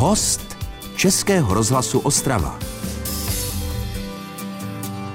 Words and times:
Host 0.00 0.56
Českého 0.96 1.54
rozhlasu 1.54 1.98
Ostrava. 1.98 2.58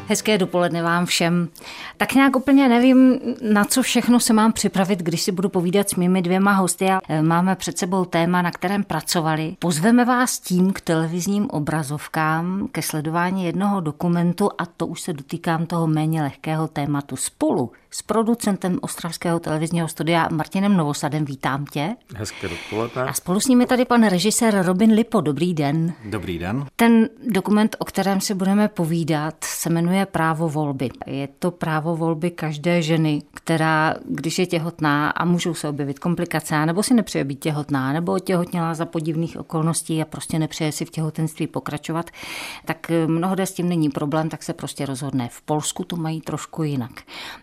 Hezké 0.07 0.37
dopoledne 0.37 0.83
vám 0.83 1.05
všem. 1.05 1.49
Tak 1.97 2.13
nějak 2.13 2.35
úplně 2.35 2.69
nevím, 2.69 3.19
na 3.41 3.65
co 3.65 3.81
všechno 3.81 4.19
se 4.19 4.33
mám 4.33 4.53
připravit, 4.53 4.99
když 4.99 5.21
si 5.21 5.31
budu 5.31 5.49
povídat 5.49 5.89
s 5.89 5.95
mými 5.95 6.21
dvěma 6.21 6.51
hosty. 6.51 6.89
A 6.89 6.99
e, 7.09 7.21
máme 7.21 7.55
před 7.55 7.77
sebou 7.77 8.05
téma, 8.05 8.41
na 8.41 8.51
kterém 8.51 8.83
pracovali. 8.83 9.55
Pozveme 9.59 10.05
vás 10.05 10.39
tím 10.39 10.73
k 10.73 10.81
televizním 10.81 11.49
obrazovkám, 11.49 12.67
ke 12.71 12.81
sledování 12.81 13.45
jednoho 13.45 13.81
dokumentu 13.81 14.49
a 14.57 14.65
to 14.65 14.87
už 14.87 15.01
se 15.01 15.13
dotýkám 15.13 15.65
toho 15.65 15.87
méně 15.87 16.21
lehkého 16.21 16.67
tématu 16.67 17.15
spolu 17.15 17.71
s 17.93 18.01
producentem 18.01 18.79
Ostravského 18.81 19.39
televizního 19.39 19.87
studia 19.87 20.27
Martinem 20.31 20.77
Novosadem. 20.77 21.25
Vítám 21.25 21.65
tě. 21.65 21.95
Hezké 22.15 22.49
dopoledne. 22.49 23.03
A 23.03 23.13
spolu 23.13 23.39
s 23.39 23.47
nimi 23.47 23.65
tady 23.65 23.85
pan 23.85 24.07
režisér 24.07 24.65
Robin 24.65 24.91
Lipo. 24.91 25.21
Dobrý 25.21 25.53
den. 25.53 25.93
Dobrý 26.05 26.39
den. 26.39 26.65
Ten 26.75 27.09
dokument, 27.27 27.75
o 27.79 27.85
kterém 27.85 28.21
si 28.21 28.33
budeme 28.33 28.67
povídat, 28.67 29.35
se 29.43 29.69
jmenuje 29.69 30.05
Právo 30.05 30.49
volby. 30.49 30.89
Je 31.05 31.27
to 31.39 31.51
právo 31.51 31.95
volby 31.95 32.31
každé 32.31 32.81
ženy, 32.81 33.21
která, 33.33 33.95
když 34.05 34.39
je 34.39 34.45
těhotná 34.45 35.09
a 35.09 35.25
můžou 35.25 35.53
se 35.53 35.67
objevit 35.67 35.99
komplikace, 35.99 36.65
nebo 36.65 36.83
si 36.83 36.93
nepřeje 36.93 37.23
být 37.23 37.39
těhotná, 37.39 37.93
nebo 37.93 38.19
těhotněla 38.19 38.73
za 38.73 38.85
podivných 38.85 39.37
okolností 39.37 40.01
a 40.01 40.05
prostě 40.05 40.39
nepřeje 40.39 40.71
si 40.71 40.85
v 40.85 40.89
těhotenství 40.89 41.47
pokračovat, 41.47 42.09
tak 42.65 42.91
mnohde 43.07 43.45
s 43.45 43.53
tím 43.53 43.69
není 43.69 43.89
problém, 43.89 44.29
tak 44.29 44.43
se 44.43 44.53
prostě 44.53 44.85
rozhodne. 44.85 45.29
V 45.31 45.41
Polsku 45.41 45.83
to 45.83 45.95
mají 45.95 46.21
trošku 46.21 46.63
jinak. 46.63 46.91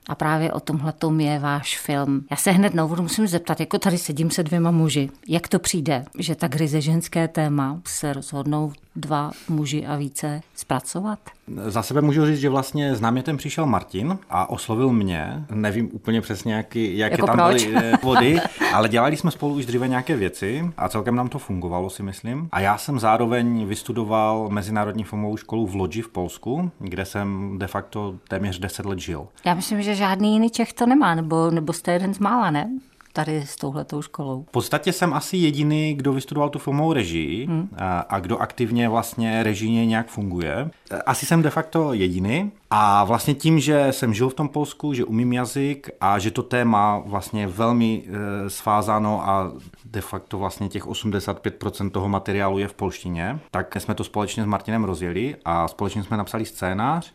A 0.09 0.15
právě 0.15 0.40
právě 0.41 0.53
o 0.53 0.61
tomhle 0.61 0.93
je 1.19 1.39
váš 1.39 1.79
film. 1.79 2.25
Já 2.31 2.37
se 2.37 2.51
hned 2.51 2.75
na 2.75 2.85
úvod 2.85 3.01
musím 3.01 3.27
zeptat, 3.27 3.61
jako 3.61 3.79
tady 3.79 3.99
sedím 3.99 4.31
se 4.31 4.43
dvěma 4.43 4.71
muži, 4.71 5.11
jak 5.29 5.49
to 5.49 5.59
přijde, 5.59 6.05
že 6.19 6.35
tak 6.35 6.57
ryze 6.57 6.81
ženské 6.81 7.29
téma 7.29 7.81
se 7.87 8.13
rozhodnou 8.13 8.73
dva 8.97 9.31
muži 9.49 9.87
a 9.87 9.97
více 9.97 10.41
zpracovat? 10.55 11.19
Za 11.67 11.83
sebe 11.83 12.01
můžu 12.01 12.27
říct, 12.27 12.41
že 12.41 12.49
vlastně 12.49 12.95
s 12.95 13.01
námětem 13.01 13.37
přišel 13.37 13.67
Martin 13.67 14.19
a 14.31 14.51
oslovil 14.51 14.93
mě. 14.93 15.45
Nevím 15.51 15.89
úplně 15.93 16.21
přesně, 16.21 16.55
jaký, 16.55 16.99
jaké 16.99 17.15
jako 17.15 17.27
tam 17.27 17.37
proč? 17.37 17.67
byly 17.67 17.77
eh, 17.77 17.93
vody, 18.03 18.41
ale 18.75 18.89
dělali 18.89 19.17
jsme 19.17 19.31
spolu 19.31 19.55
už 19.55 19.67
dříve 19.67 19.89
nějaké 19.89 20.17
věci 20.17 20.71
a 20.77 20.89
celkem 20.89 21.17
nám 21.17 21.29
to 21.29 21.39
fungovalo, 21.39 21.91
si 21.91 22.03
myslím. 22.03 22.49
A 22.53 22.61
já 22.61 22.79
jsem 22.79 22.99
zároveň 22.99 23.67
vystudoval 23.67 24.49
Mezinárodní 24.49 25.05
filmovou 25.05 25.37
školu 25.37 25.67
v 25.67 25.75
Lodži 25.75 26.03
v 26.03 26.09
Polsku, 26.09 26.71
kde 26.79 27.05
jsem 27.05 27.59
de 27.59 27.67
facto 27.67 28.15
téměř 28.29 28.59
10 28.59 28.87
let 28.87 28.99
žil. 28.99 29.27
Já 29.45 29.55
myslím, 29.55 29.83
že 29.83 29.95
žádný 29.95 30.33
jiný 30.33 30.51
Čech 30.51 30.73
to 30.73 30.87
nemá, 30.87 31.15
nebo, 31.15 31.51
nebo 31.51 31.73
jste 31.73 31.93
jeden 31.93 32.15
z 32.15 32.19
mála, 32.19 32.51
ne? 32.51 32.71
Tady 33.13 33.43
s 33.47 33.57
touhletou 33.57 34.03
školou? 34.03 34.43
V 34.49 34.51
podstatě 34.51 34.93
jsem 34.93 35.15
asi 35.15 35.37
jediný, 35.37 35.95
kdo 35.95 36.13
vystudoval 36.13 36.51
tu 36.51 36.59
filmovou 36.59 36.93
režii 36.93 37.47
hmm. 37.47 37.69
a, 37.77 38.01
a 38.01 38.21
kdo 38.21 38.39
aktivně 38.39 38.89
vlastně 38.89 39.43
režijně 39.43 39.87
nějak 39.87 40.09
funguje. 40.09 40.71
Asi 41.07 41.27
jsem 41.27 41.43
de 41.43 41.51
facto 41.51 41.93
jediný 41.93 42.53
a 42.71 43.05
vlastně 43.05 43.35
tím, 43.35 43.61
že 43.61 43.89
jsem 43.91 44.15
žil 44.15 44.29
v 44.29 44.35
tom 44.35 44.49
Polsku, 44.49 44.95
že 44.95 45.05
umím 45.05 45.33
jazyk 45.33 45.91
a 46.01 46.19
že 46.19 46.31
to 46.31 46.43
téma 46.43 47.03
vlastně 47.07 47.47
velmi 47.47 48.03
e, 48.07 48.51
svázáno 48.51 49.29
a 49.29 49.53
de 49.85 50.01
facto 50.01 50.39
vlastně 50.39 50.69
těch 50.69 50.87
85% 50.87 51.91
toho 51.91 52.09
materiálu 52.09 52.59
je 52.59 52.69
v 52.69 52.75
polštině, 52.75 53.41
tak 53.51 53.77
jsme 53.79 53.95
to 53.95 54.05
společně 54.05 54.43
s 54.43 54.47
Martinem 54.47 54.85
rozjeli 54.85 55.37
a 55.45 55.69
společně 55.69 56.03
jsme 56.03 56.17
napsali 56.17 56.45
scénář 56.45 57.13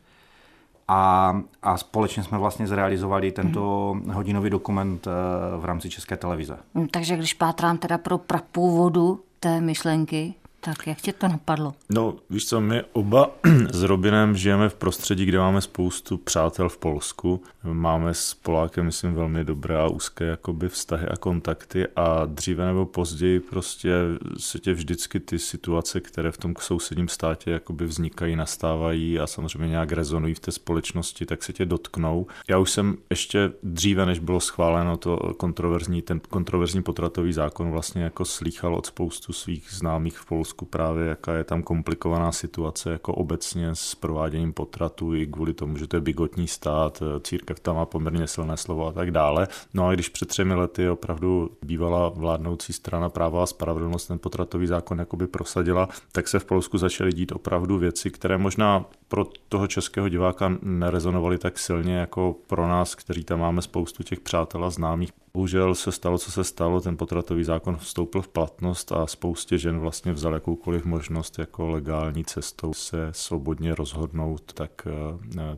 a, 0.88 1.33
a 1.61 1.78
společně 1.78 2.23
jsme 2.23 2.38
vlastně 2.38 2.67
zrealizovali 2.67 3.31
tento 3.31 3.95
hodinový 4.14 4.50
dokument 4.50 5.08
eh, 5.08 5.11
v 5.58 5.66
rámci 5.66 5.89
České 5.89 6.17
televize. 6.17 6.58
Hm, 6.75 6.88
takže 6.88 7.17
když 7.17 7.33
pátrám 7.33 7.78
teda 7.78 7.97
pro 7.97 8.17
prapůvodu 8.17 9.19
té 9.39 9.61
myšlenky, 9.61 10.33
tak 10.66 10.88
jak 10.88 11.02
tě 11.02 11.13
to 11.13 11.27
napadlo? 11.27 11.73
No, 11.89 12.16
víš 12.30 12.45
co, 12.45 12.61
my 12.61 12.83
oba 12.94 13.31
s 13.71 13.83
Robinem 13.83 14.38
žijeme 14.38 14.69
v 14.69 14.75
prostředí, 14.75 15.25
kde 15.25 15.39
máme 15.39 15.61
spoustu 15.61 16.17
přátel 16.17 16.69
v 16.69 16.78
Polsku. 16.78 17.44
Máme 17.63 18.13
s 18.13 18.34
Polákem, 18.34 18.85
myslím, 18.85 19.13
velmi 19.13 19.45
dobré 19.45 19.78
a 19.78 19.88
úzké 19.88 20.25
jakoby 20.25 20.69
vztahy 20.69 21.07
a 21.07 21.17
kontakty 21.17 21.88
a 21.95 22.25
dříve 22.25 22.66
nebo 22.66 22.85
později 22.85 23.39
prostě 23.39 23.91
se 24.38 24.59
tě 24.59 24.73
vždycky 24.73 25.19
ty 25.19 25.39
situace, 25.39 26.00
které 26.00 26.31
v 26.31 26.38
tom 26.38 26.53
sousedním 26.59 27.07
státě 27.07 27.51
jakoby 27.51 27.85
vznikají, 27.85 28.35
nastávají 28.35 29.19
a 29.19 29.28
samozřejmě 29.28 29.68
nějak 29.68 29.91
rezonují 29.91 30.34
v 30.34 30.39
té 30.39 30.51
společnosti, 30.51 31.25
tak 31.25 31.44
se 31.44 31.53
tě 31.53 31.66
dotknou. 31.66 32.28
Já 32.50 32.57
už 32.57 32.72
jsem 32.72 32.97
ještě 33.09 33.51
dříve, 33.63 34.06
než 34.06 34.19
bylo 34.19 34.39
schváleno 34.39 34.97
to 34.97 35.18
kontroverzní, 35.18 36.01
ten 36.01 36.19
kontroverzní 36.19 36.84
potratový 36.84 37.34
zákon, 37.34 37.72
vlastně 37.72 38.03
jako 38.03 38.25
slýchal 38.25 38.75
od 38.75 38.85
spoustu 38.85 39.34
svých 39.34 39.68
známých 39.72 40.18
v 40.18 40.25
Polsku 40.25 40.54
Polsku 40.55 40.66
právě, 40.66 41.07
jaká 41.07 41.33
je 41.33 41.43
tam 41.43 41.63
komplikovaná 41.63 42.31
situace 42.31 42.91
jako 42.91 43.13
obecně 43.13 43.69
s 43.75 43.95
prováděním 43.95 44.53
potratu 44.53 45.16
i 45.16 45.27
kvůli 45.27 45.53
tomu, 45.53 45.77
že 45.77 45.88
to 45.88 45.97
je 45.97 46.01
bigotní 46.01 46.47
stát, 46.47 47.03
církev 47.21 47.59
tam 47.59 47.75
má 47.75 47.85
poměrně 47.85 48.27
silné 48.27 48.57
slovo 48.57 48.88
a 48.88 48.91
tak 48.91 49.11
dále. 49.11 49.47
No 49.73 49.88
a 49.88 49.94
když 49.94 50.09
před 50.09 50.27
třemi 50.27 50.53
lety 50.53 50.89
opravdu 50.89 51.49
bývala 51.61 52.09
vládnoucí 52.09 52.73
strana 52.73 53.09
práva 53.09 53.44
a 53.44 53.45
spravedlnost 53.45 54.07
ten 54.07 54.19
potratový 54.19 54.67
zákon 54.67 54.99
jakoby 54.99 55.27
prosadila, 55.27 55.89
tak 56.11 56.27
se 56.27 56.39
v 56.39 56.45
Polsku 56.45 56.77
začaly 56.77 57.13
dít 57.13 57.31
opravdu 57.31 57.77
věci, 57.77 58.11
které 58.11 58.38
možná 58.38 58.85
pro 59.07 59.25
toho 59.49 59.67
českého 59.67 60.09
diváka 60.09 60.57
nerezonovaly 60.61 61.38
tak 61.38 61.59
silně 61.59 61.95
jako 61.95 62.35
pro 62.47 62.67
nás, 62.67 62.95
kteří 62.95 63.23
tam 63.23 63.39
máme 63.39 63.61
spoustu 63.61 64.03
těch 64.03 64.19
přátel 64.19 64.66
a 64.66 64.69
známých. 64.69 65.11
Bohužel 65.35 65.75
se 65.75 65.91
stalo, 65.91 66.17
co 66.17 66.31
se 66.31 66.43
stalo, 66.43 66.81
ten 66.81 66.97
potratový 66.97 67.44
zákon 67.44 67.77
vstoupil 67.77 68.21
v 68.21 68.27
platnost 68.27 68.91
a 68.91 69.07
spoustě 69.07 69.57
žen 69.57 69.79
vlastně 69.79 70.13
vzal 70.13 70.33
jakoukoliv 70.33 70.85
možnost 70.85 71.39
jako 71.39 71.69
legální 71.69 72.25
cestou 72.25 72.73
se 72.73 73.09
svobodně 73.11 73.75
rozhodnout, 73.75 74.53
tak 74.53 74.88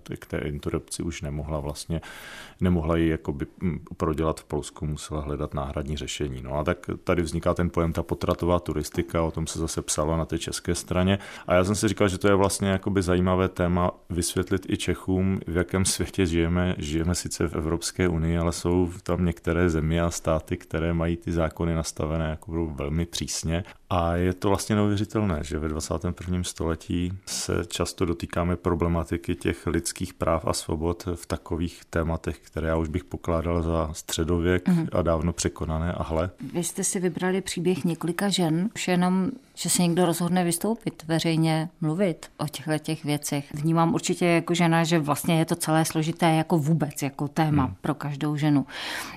eh, 0.10 0.16
k 0.18 0.26
té 0.26 0.38
interrupci 0.38 1.04
už 1.04 1.22
nemohla 1.22 1.60
vlastně, 1.60 2.02
nemohla 2.62 2.98
ji 2.98 3.10
jakoby 3.10 3.48
hm, 3.62 3.80
prodělat 3.98 4.40
v 4.40 4.44
Polsku, 4.44 4.86
musela 4.86 5.22
hledat 5.22 5.54
náhradní 5.54 5.98
řešení. 5.98 6.42
No 6.42 6.54
a 6.54 6.64
tak 6.64 6.90
tady 7.04 7.22
vzniká 7.22 7.54
ten 7.54 7.70
pojem 7.70 7.94
ta 7.94 8.04
potratová 8.04 8.60
turistika, 8.60 9.24
o 9.24 9.32
tom 9.32 9.48
se 9.48 9.60
zase 9.60 9.82
psalo 9.82 10.18
na 10.18 10.26
té 10.26 10.40
české 10.40 10.76
straně 10.76 11.20
a 11.48 11.54
já 11.54 11.64
jsem 11.64 11.76
si 11.76 11.88
říkal, 11.88 12.08
že 12.08 12.18
to 12.18 12.28
je 12.28 12.36
vlastně 12.36 12.68
jakoby 12.70 13.02
zajímavé 13.02 13.37
téma 13.50 13.92
vysvětlit 14.10 14.66
i 14.70 14.78
Čechům, 14.78 15.40
v 15.48 15.58
jakém 15.58 15.86
světě 15.86 16.26
žijeme. 16.26 16.76
Žijeme 16.78 17.16
sice 17.16 17.48
v 17.48 17.56
Evropské 17.56 18.08
unii, 18.08 18.38
ale 18.38 18.52
jsou 18.52 18.92
tam 19.04 19.26
některé 19.26 19.70
země 19.70 20.02
a 20.02 20.12
státy, 20.12 20.58
které 20.58 20.94
mají 20.94 21.18
ty 21.18 21.32
zákony 21.32 21.74
nastavené 21.74 22.30
jako 22.30 22.66
velmi 22.66 23.06
přísně. 23.06 23.64
A 23.90 24.16
je 24.16 24.34
to 24.34 24.50
vlastně 24.50 24.76
neuvěřitelné, 24.76 25.40
že 25.44 25.60
ve 25.60 25.68
21. 25.68 26.44
století 26.44 27.14
se 27.26 27.54
často 27.68 28.06
dotýkáme 28.06 28.56
problematiky 28.56 29.36
těch 29.36 29.68
lidských 29.68 30.14
práv 30.14 30.46
a 30.48 30.54
svobod 30.54 31.06
v 31.16 31.26
takových 31.26 31.82
tématech, 31.90 32.40
které 32.40 32.68
já 32.68 32.76
už 32.76 32.90
bych 32.90 33.04
pokládal 33.04 33.64
za 33.64 33.90
středověk 33.94 34.68
mm-hmm. 34.68 34.88
a 34.92 35.02
dávno 35.02 35.34
překonané 35.34 35.94
a 35.94 36.04
hle. 36.04 36.30
Vy 36.54 36.64
jste 36.64 36.84
si 36.84 37.00
vybrali 37.00 37.42
příběh 37.42 37.86
několika 37.86 38.30
žen, 38.30 38.70
už 38.76 38.88
jenom, 38.88 39.32
že 39.56 39.70
se 39.70 39.82
někdo 39.82 40.06
rozhodne 40.06 40.44
vystoupit, 40.44 41.04
veřejně 41.08 41.70
mluvit 41.82 42.26
o 42.38 42.48
těchto 42.48 42.78
těch 42.78 43.06
věcech. 43.06 43.54
Vnímám 43.54 43.94
určitě 43.94 44.26
jako 44.26 44.54
žena, 44.54 44.84
že 44.84 45.00
vlastně 45.00 45.40
je 45.40 45.46
to 45.46 45.56
celé 45.56 45.86
složité 45.86 46.34
jako 46.34 46.58
vůbec, 46.58 47.02
jako 47.02 47.28
téma 47.28 47.66
mm. 47.66 47.76
pro 47.82 47.94
každou 47.94 48.36
ženu. 48.36 48.66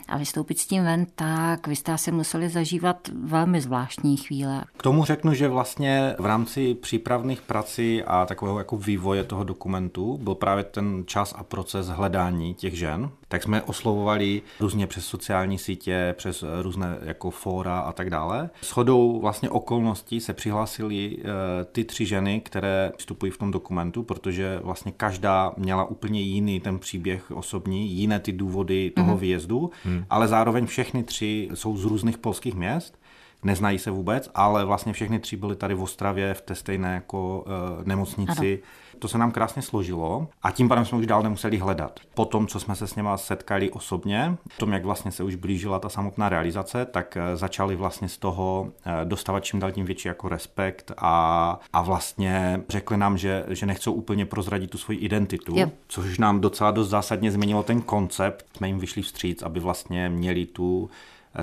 A 0.08 0.18
vystoupit 0.18 0.58
s 0.58 0.66
tím 0.66 0.84
ven, 0.84 1.06
tak 1.14 1.66
vy 1.66 1.76
jste 1.76 1.92
asi 1.92 2.12
museli 2.12 2.48
zažívat 2.48 3.08
velmi 3.24 3.60
zvláštní 3.60 4.16
chvíle 4.16 4.59
k 4.76 4.82
tomu 4.82 5.04
řeknu, 5.04 5.34
že 5.34 5.48
vlastně 5.48 6.14
v 6.18 6.26
rámci 6.26 6.74
přípravných 6.74 7.42
prací 7.42 8.02
a 8.02 8.26
takového 8.26 8.58
jako 8.58 8.76
vývoje 8.76 9.24
toho 9.24 9.44
dokumentu 9.44 10.18
byl 10.22 10.34
právě 10.34 10.64
ten 10.64 11.02
čas 11.06 11.34
a 11.38 11.42
proces 11.42 11.88
hledání 11.88 12.54
těch 12.54 12.78
žen. 12.78 13.10
Tak 13.28 13.42
jsme 13.42 13.62
oslovovali 13.62 14.42
různě 14.60 14.86
přes 14.86 15.04
sociální 15.04 15.58
sítě, 15.58 16.14
přes 16.18 16.44
různé 16.62 16.98
jako 17.02 17.30
fóra 17.30 17.78
a 17.78 17.92
tak 17.92 18.10
dále. 18.10 18.50
S 18.62 18.70
chodou 18.70 19.20
vlastně 19.20 19.50
okolností 19.50 20.20
se 20.20 20.32
přihlásili 20.32 21.16
eh, 21.18 21.24
ty 21.64 21.84
tři 21.84 22.06
ženy, 22.06 22.40
které 22.40 22.92
vstupují 22.96 23.32
v 23.32 23.38
tom 23.38 23.50
dokumentu, 23.50 24.02
protože 24.02 24.60
vlastně 24.62 24.92
každá 24.92 25.52
měla 25.56 25.84
úplně 25.84 26.20
jiný 26.20 26.60
ten 26.60 26.78
příběh 26.78 27.30
osobní, 27.30 27.90
jiné 27.90 28.20
ty 28.20 28.32
důvody 28.32 28.90
toho 28.90 29.14
mm-hmm. 29.14 29.18
výjezdu, 29.18 29.70
mm. 29.84 30.04
ale 30.10 30.28
zároveň 30.28 30.66
všechny 30.66 31.02
tři 31.02 31.48
jsou 31.54 31.76
z 31.76 31.84
různých 31.84 32.18
polských 32.18 32.54
měst 32.54 32.99
neznají 33.42 33.78
se 33.78 33.90
vůbec, 33.90 34.30
ale 34.34 34.64
vlastně 34.64 34.92
všechny 34.92 35.18
tři 35.18 35.36
byly 35.36 35.56
tady 35.56 35.74
v 35.74 35.82
Ostravě 35.82 36.34
v 36.34 36.40
té 36.40 36.54
stejné 36.54 36.94
jako 36.94 37.44
uh, 37.46 37.86
nemocnici. 37.86 38.62
Ano. 38.62 38.96
To 38.98 39.08
se 39.08 39.18
nám 39.18 39.30
krásně 39.30 39.62
složilo 39.62 40.28
a 40.42 40.50
tím 40.50 40.68
pádem 40.68 40.84
jsme 40.84 40.98
už 40.98 41.06
dál 41.06 41.22
nemuseli 41.22 41.58
hledat. 41.58 42.00
Po 42.14 42.24
tom, 42.24 42.46
co 42.46 42.60
jsme 42.60 42.76
se 42.76 42.86
s 42.86 42.96
něma 42.96 43.16
setkali 43.16 43.70
osobně, 43.70 44.36
tom, 44.56 44.72
jak 44.72 44.84
vlastně 44.84 45.10
se 45.10 45.24
už 45.24 45.34
blížila 45.34 45.78
ta 45.78 45.88
samotná 45.88 46.28
realizace, 46.28 46.84
tak 46.84 47.16
uh, 47.16 47.36
začali 47.36 47.76
vlastně 47.76 48.08
z 48.08 48.18
toho 48.18 48.62
uh, 48.62 48.92
dostávat 49.04 49.44
čím 49.44 49.60
dál 49.60 49.72
tím 49.72 49.86
větší 49.86 50.08
jako 50.08 50.28
respekt 50.28 50.92
a, 50.96 51.60
a 51.72 51.82
vlastně 51.82 52.62
řekli 52.68 52.96
nám, 52.96 53.18
že, 53.18 53.44
že 53.48 53.66
nechcou 53.66 53.92
úplně 53.92 54.26
prozradit 54.26 54.70
tu 54.70 54.78
svoji 54.78 54.98
identitu, 54.98 55.56
yep. 55.56 55.74
což 55.88 56.18
nám 56.18 56.40
docela 56.40 56.70
dost 56.70 56.88
zásadně 56.88 57.30
změnilo 57.30 57.62
ten 57.62 57.80
koncept. 57.82 58.46
Jsme 58.56 58.66
jim 58.66 58.78
vyšli 58.78 59.02
vstříc, 59.02 59.42
aby 59.42 59.60
vlastně 59.60 60.08
měli 60.08 60.46
tu 60.46 60.90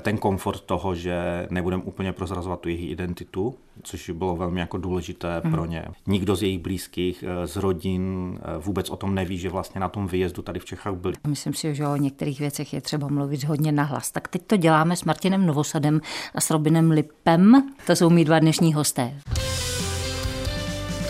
ten 0.00 0.18
komfort 0.18 0.60
toho, 0.60 0.94
že 0.94 1.46
nebudeme 1.50 1.82
úplně 1.82 2.12
prozrazovat 2.12 2.60
tu 2.60 2.68
jejich 2.68 2.90
identitu, 2.90 3.54
což 3.82 4.10
bylo 4.10 4.36
velmi 4.36 4.60
jako 4.60 4.78
důležité 4.78 5.40
hmm. 5.44 5.52
pro 5.52 5.64
ně. 5.64 5.84
Nikdo 6.06 6.36
z 6.36 6.42
jejich 6.42 6.58
blízkých, 6.58 7.24
eh, 7.28 7.46
z 7.46 7.56
rodin 7.56 8.34
eh, 8.38 8.58
vůbec 8.58 8.90
o 8.90 8.96
tom 8.96 9.14
neví, 9.14 9.38
že 9.38 9.50
vlastně 9.50 9.80
na 9.80 9.88
tom 9.88 10.06
výjezdu 10.06 10.42
tady 10.42 10.60
v 10.60 10.64
Čechách 10.64 10.94
byli. 10.94 11.14
Myslím 11.26 11.54
si, 11.54 11.74
že 11.74 11.86
o 11.86 11.96
některých 11.96 12.40
věcech 12.40 12.72
je 12.72 12.80
třeba 12.80 13.08
mluvit 13.08 13.44
hodně 13.44 13.72
nahlas. 13.72 14.10
Tak 14.10 14.28
teď 14.28 14.42
to 14.46 14.56
děláme 14.56 14.96
s 14.96 15.04
Martinem 15.04 15.46
Novosadem 15.46 16.00
a 16.34 16.40
s 16.40 16.50
Robinem 16.50 16.90
Lipem. 16.90 17.72
To 17.86 17.96
jsou 17.96 18.10
mý 18.10 18.24
dva 18.24 18.38
dnešní 18.38 18.74
hosté. 18.74 19.14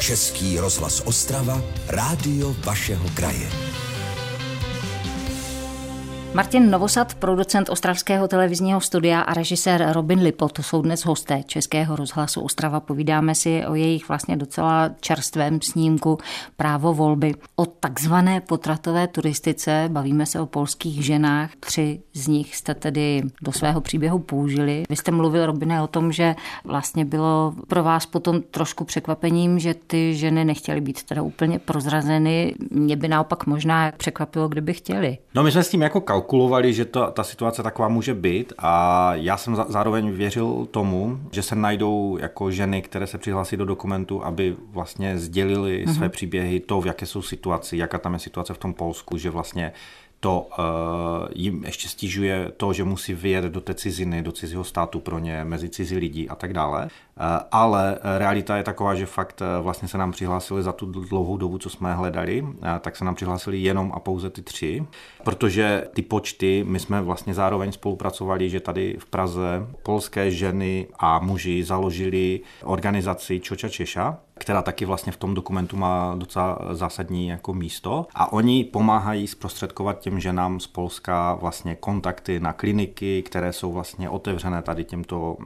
Český 0.01 0.59
rozhlas 0.59 1.01
Ostrava, 1.01 1.63
rádio 1.89 2.57
vašeho 2.65 3.05
kraje. 3.15 3.68
Martin 6.35 6.71
Novosad, 6.71 7.15
producent 7.15 7.69
Ostravského 7.69 8.29
televizního 8.29 8.81
studia 8.81 9.21
a 9.21 9.35
režisér 9.35 9.89
Robin 9.93 10.21
Lipo, 10.21 10.49
to 10.49 10.63
jsou 10.63 10.83
dnes 10.83 11.05
hosté 11.05 11.43
Českého 11.43 11.97
rozhlasu 11.97 12.41
Ostrava. 12.41 12.81
Povídáme 12.81 13.35
si 13.35 13.67
o 13.67 13.75
jejich 13.75 14.09
vlastně 14.09 14.37
docela 14.37 14.91
čerstvém 15.01 15.61
snímku 15.63 16.19
Právo 16.57 16.95
volby. 16.95 17.35
O 17.57 17.67
takzvané 17.67 18.41
potratové 18.41 19.07
turistice 19.07 19.89
bavíme 19.93 20.27
se 20.27 20.41
o 20.41 20.47
polských 20.47 21.05
ženách. 21.05 21.51
Tři 21.61 22.01
z 22.15 22.27
nich 22.29 22.57
jste 22.57 22.75
tedy 22.75 23.23
do 23.43 23.53
svého 23.53 23.81
příběhu 23.81 24.19
použili. 24.19 24.83
Vy 24.89 24.97
jste 24.97 25.11
mluvil, 25.11 25.47
Robine, 25.47 25.83
o 25.83 25.87
tom, 25.87 26.13
že 26.13 26.35
vlastně 26.65 27.05
bylo 27.05 27.55
pro 27.69 27.83
vás 27.83 28.07
potom 28.07 28.43
trošku 28.43 28.85
překvapením, 28.85 29.59
že 29.59 29.75
ty 29.75 30.15
ženy 30.15 30.45
nechtěly 30.45 30.81
být 30.81 31.03
teda 31.03 31.23
úplně 31.23 31.59
prozrazeny. 31.59 32.55
Mě 32.71 32.97
by 32.97 33.09
naopak 33.09 33.47
možná 33.47 33.93
překvapilo, 33.97 34.49
kdyby 34.49 34.75
chtěli. 34.75 35.19
No 35.35 35.43
my 35.43 35.53
jsme 35.53 35.63
s 35.63 35.69
tím 35.69 35.83
jako 35.83 36.01
kalkulovali, 36.19 36.75
že 36.75 36.85
to, 36.85 37.11
ta 37.11 37.25
situace 37.25 37.63
taková 37.63 37.89
může 37.89 38.15
být 38.15 38.53
a 38.59 39.15
já 39.15 39.37
jsem 39.37 39.57
zároveň 39.69 40.11
věřil 40.11 40.67
tomu, 40.71 41.21
že 41.33 41.43
se 41.43 41.55
najdou 41.57 42.19
jako 42.21 42.51
ženy, 42.51 42.83
které 42.83 43.07
se 43.07 43.19
přihlásí 43.19 43.57
do 43.57 43.65
dokumentu, 43.65 44.25
aby 44.25 44.57
vlastně 44.73 45.19
sdělili 45.19 45.87
mm-hmm. 45.87 45.95
své 45.95 46.09
příběhy, 46.09 46.61
to, 46.61 46.81
v 46.81 46.87
jaké 46.87 47.07
jsou 47.07 47.23
situaci, 47.23 47.77
jaká 47.77 47.99
tam 47.99 48.13
je 48.13 48.19
situace 48.19 48.55
v 48.55 48.59
tom 48.59 48.75
Polsku, 48.75 49.19
že 49.19 49.31
vlastně 49.31 49.73
to 50.21 50.49
uh, 50.59 50.65
jim 51.35 51.65
ještě 51.65 51.89
stěžuje 51.89 52.51
to, 52.57 52.73
že 52.73 52.85
musí 52.85 53.15
vyjet 53.15 53.45
do 53.45 53.61
té 53.61 53.75
ciziny, 53.75 54.23
do 54.23 54.33
cizího 54.33 54.65
státu 54.65 55.01
pro 55.01 55.19
ně, 55.19 55.45
mezi 55.45 55.69
cizí 55.69 55.97
lidi 55.97 56.29
a 56.29 56.35
tak 56.35 56.53
dále. 56.53 56.89
Uh, 57.21 57.47
ale 57.53 57.99
realita 58.19 58.57
je 58.57 58.63
taková, 58.63 58.95
že 58.95 59.07
fakt 59.07 59.41
uh, 59.41 59.65
vlastně 59.65 59.89
se 59.89 59.99
nám 59.99 60.13
přihlásili 60.13 60.63
za 60.63 60.73
tu 60.73 60.87
dlouhou 60.87 61.37
dobu, 61.37 61.59
co 61.59 61.71
jsme 61.71 61.95
hledali, 61.95 62.47
tak 62.81 62.97
se 62.97 63.05
nám 63.05 63.15
přihlásili 63.15 63.59
jenom 63.59 63.93
a 63.95 64.01
pouze 64.01 64.31
ty 64.31 64.43
tři, 64.43 64.87
protože 65.25 65.89
ty 65.95 66.03
počty, 66.03 66.65
my 66.69 66.81
jsme 66.81 67.03
vlastně 67.03 67.35
zároveň 67.35 67.73
spolupracovali, 67.73 68.51
že 68.51 68.61
tady 68.61 68.97
v 69.01 69.07
Praze 69.07 69.67
polské 69.83 70.31
ženy 70.31 70.87
a 70.99 71.19
muži 71.19 71.65
založili 71.65 72.41
organizaci 72.65 73.41
Čoča 73.41 73.69
Češa, 73.69 74.19
která 74.39 74.63
taky 74.63 74.85
vlastně 74.85 75.13
v 75.13 75.17
tom 75.17 75.35
dokumentu 75.35 75.77
má 75.77 76.15
docela 76.19 76.59
zásadní 76.71 77.29
jako 77.29 77.55
místo. 77.55 78.07
A 78.15 78.33
oni 78.33 78.65
pomáhají 78.65 79.27
zprostředkovat 79.27 79.99
těm 79.99 80.21
ženám 80.21 80.61
z 80.61 80.67
Polska 80.67 81.35
vlastně 81.35 81.75
kontakty 81.75 82.41
na 82.41 82.53
kliniky, 82.53 83.23
které 83.23 83.53
jsou 83.53 83.73
vlastně 83.73 84.11
otevřené 84.11 84.63
tady 84.63 84.85
těmto 84.85 85.37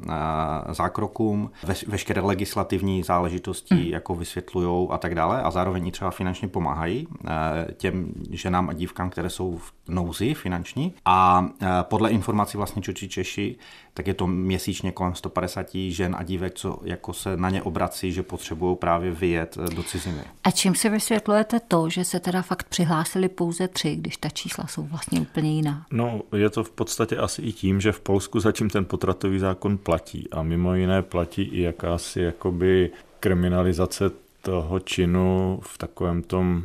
zákrokům. 0.71 1.51
Ve, 1.65 1.75
veškeré 1.87 2.21
legislativní 2.21 3.03
záležitosti 3.03 3.75
hmm. 3.75 3.85
jako 3.85 4.15
vysvětlují 4.15 4.89
a 4.91 4.99
tak 4.99 5.15
dále 5.15 5.43
a 5.43 5.51
zároveň 5.51 5.87
i 5.87 5.93
třeba 5.93 6.11
finančně 6.11 6.49
pomáhají 6.49 7.07
uh, 7.07 7.29
těm 7.77 8.13
ženám 8.31 8.69
a 8.69 8.73
dívkám, 8.73 9.11
které 9.11 9.31
jsou 9.31 9.57
v 9.59 9.73
nouzi 9.89 10.35
finanční. 10.35 10.95
A 11.05 11.41
uh, 11.41 11.69
podle 11.83 12.11
informací 12.11 12.57
vlastně 12.57 12.83
Čoči 12.83 13.09
Češi, 13.09 13.57
tak 13.95 14.07
je 14.07 14.15
to 14.15 14.27
měsíčně 14.27 14.93
kolem 14.93 15.15
150 15.15 15.67
žen 15.75 16.17
a 16.19 16.23
dívek, 16.23 16.55
co 16.55 16.79
jako 16.85 17.13
se 17.13 17.37
na 17.37 17.51
ně 17.51 17.63
obrací, 17.63 18.13
že 18.13 18.23
potřebují 18.23 18.77
právě 18.77 19.11
vyjet 19.11 19.59
eh, 19.61 19.75
do 19.75 19.83
ciziny. 19.83 20.23
A 20.45 20.51
čím 20.51 20.75
si 20.75 20.89
vysvětlujete 20.89 21.61
to, 21.61 21.91
že 21.91 22.05
se 22.05 22.21
teda 22.21 22.43
fakt 22.43 22.69
přihlásili 22.69 23.29
pouze 23.29 23.69
tři, 23.69 23.97
když 23.97 24.17
ta 24.17 24.29
čísla 24.29 24.67
jsou 24.67 24.83
vlastně 24.83 25.21
úplně 25.21 25.55
jiná? 25.55 25.87
No, 25.91 26.23
je 26.37 26.51
to 26.51 26.65
v 26.65 26.71
podstatě 26.71 27.17
asi 27.17 27.43
i 27.43 27.53
tím, 27.53 27.81
že 27.81 27.93
v 27.93 28.01
Polsku 28.01 28.41
zatím 28.41 28.71
ten 28.71 28.85
potratový 28.85 29.39
zákon 29.39 29.79
platí 29.79 30.29
a 30.31 30.43
mimo 30.43 30.75
jiné 30.75 31.03
platí 31.03 31.43
jakási 31.61 32.21
jakoby 32.21 32.91
kriminalizace 33.21 34.11
toho 34.43 34.81
činu 34.81 35.61
v 35.63 35.79
takovém 35.79 36.23
tom 36.23 36.63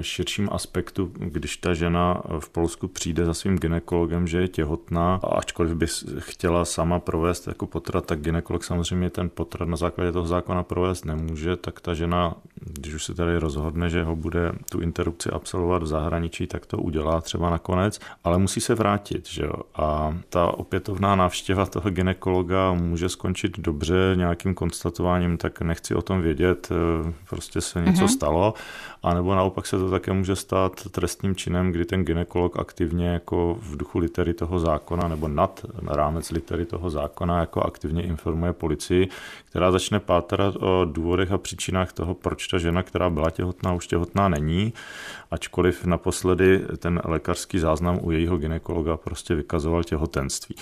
širším 0.00 0.48
aspektu, 0.52 1.12
když 1.18 1.56
ta 1.56 1.74
žena 1.74 2.22
v 2.40 2.48
Polsku 2.48 2.88
přijde 2.88 3.24
za 3.24 3.34
svým 3.34 3.58
ginekologem, 3.58 4.26
že 4.26 4.40
je 4.40 4.48
těhotná, 4.48 5.20
a 5.22 5.26
ačkoliv 5.26 5.74
by 5.74 5.86
chtěla 6.18 6.64
sama 6.64 7.00
provést 7.00 7.46
jako 7.46 7.66
potrat, 7.66 8.06
tak 8.06 8.20
ginekolog 8.20 8.64
samozřejmě 8.64 9.10
ten 9.10 9.30
potrat 9.34 9.68
na 9.68 9.76
základě 9.76 10.12
toho 10.12 10.26
zákona 10.26 10.62
provést 10.62 11.04
nemůže, 11.04 11.56
tak 11.56 11.80
ta 11.80 11.94
žena, 11.94 12.34
když 12.54 12.94
už 12.94 13.04
se 13.04 13.14
tady 13.14 13.38
rozhodne, 13.38 13.90
že 13.90 14.02
ho 14.02 14.16
bude 14.16 14.52
tu 14.70 14.80
interrupci 14.80 15.30
absolvovat 15.30 15.82
v 15.82 15.86
zahraničí, 15.86 16.46
tak 16.46 16.66
to 16.66 16.78
udělá 16.78 17.20
třeba 17.20 17.50
nakonec, 17.50 18.00
ale 18.24 18.38
musí 18.38 18.60
se 18.60 18.74
vrátit, 18.74 19.28
že 19.28 19.42
jo. 19.42 19.54
A 19.76 20.18
ta 20.28 20.46
opětovná 20.46 21.14
návštěva 21.16 21.66
toho 21.66 21.90
ginekologa 21.90 22.72
může 22.72 23.08
skončit 23.08 23.58
dobře 23.58 24.12
nějakým 24.14 24.54
konstatováním, 24.54 25.36
tak 25.36 25.60
nechci 25.60 25.94
o 25.94 26.02
tom 26.02 26.22
vědět, 26.22 26.68
prostě 27.30 27.60
se 27.60 27.80
něco 27.80 28.04
mm-hmm. 28.04 28.14
stalo, 28.14 28.54
anebo 29.02 29.34
naopak 29.34 29.61
pak 29.62 29.66
se 29.66 29.78
to 29.78 29.90
také 29.90 30.12
může 30.12 30.36
stát 30.36 30.72
trestním 30.90 31.34
činem, 31.34 31.72
kdy 31.72 31.84
ten 31.84 32.04
ginekolog 32.04 32.58
aktivně 32.58 33.08
jako 33.08 33.58
v 33.60 33.76
duchu 33.76 33.98
litery 33.98 34.34
toho 34.34 34.58
zákona 34.58 35.08
nebo 35.08 35.28
nad 35.28 35.64
rámec 35.86 36.30
litery 36.30 36.64
toho 36.64 36.90
zákona 36.90 37.40
jako 37.40 37.60
aktivně 37.60 38.02
informuje 38.02 38.52
policii, 38.52 39.08
která 39.44 39.72
začne 39.72 40.00
pátrat 40.00 40.56
o 40.56 40.84
důvodech 40.84 41.32
a 41.32 41.38
příčinách 41.38 41.92
toho, 41.92 42.14
proč 42.14 42.46
ta 42.46 42.58
žena, 42.58 42.82
která 42.82 43.10
byla 43.10 43.30
těhotná, 43.30 43.72
už 43.72 43.86
těhotná 43.86 44.28
není, 44.28 44.72
ačkoliv 45.30 45.84
naposledy 45.84 46.60
ten 46.78 47.00
lékařský 47.04 47.58
záznam 47.58 47.98
u 48.02 48.10
jejího 48.10 48.36
ginekologa 48.36 48.96
prostě 48.96 49.34
vykazoval 49.34 49.84
těhotenství. 49.84 50.56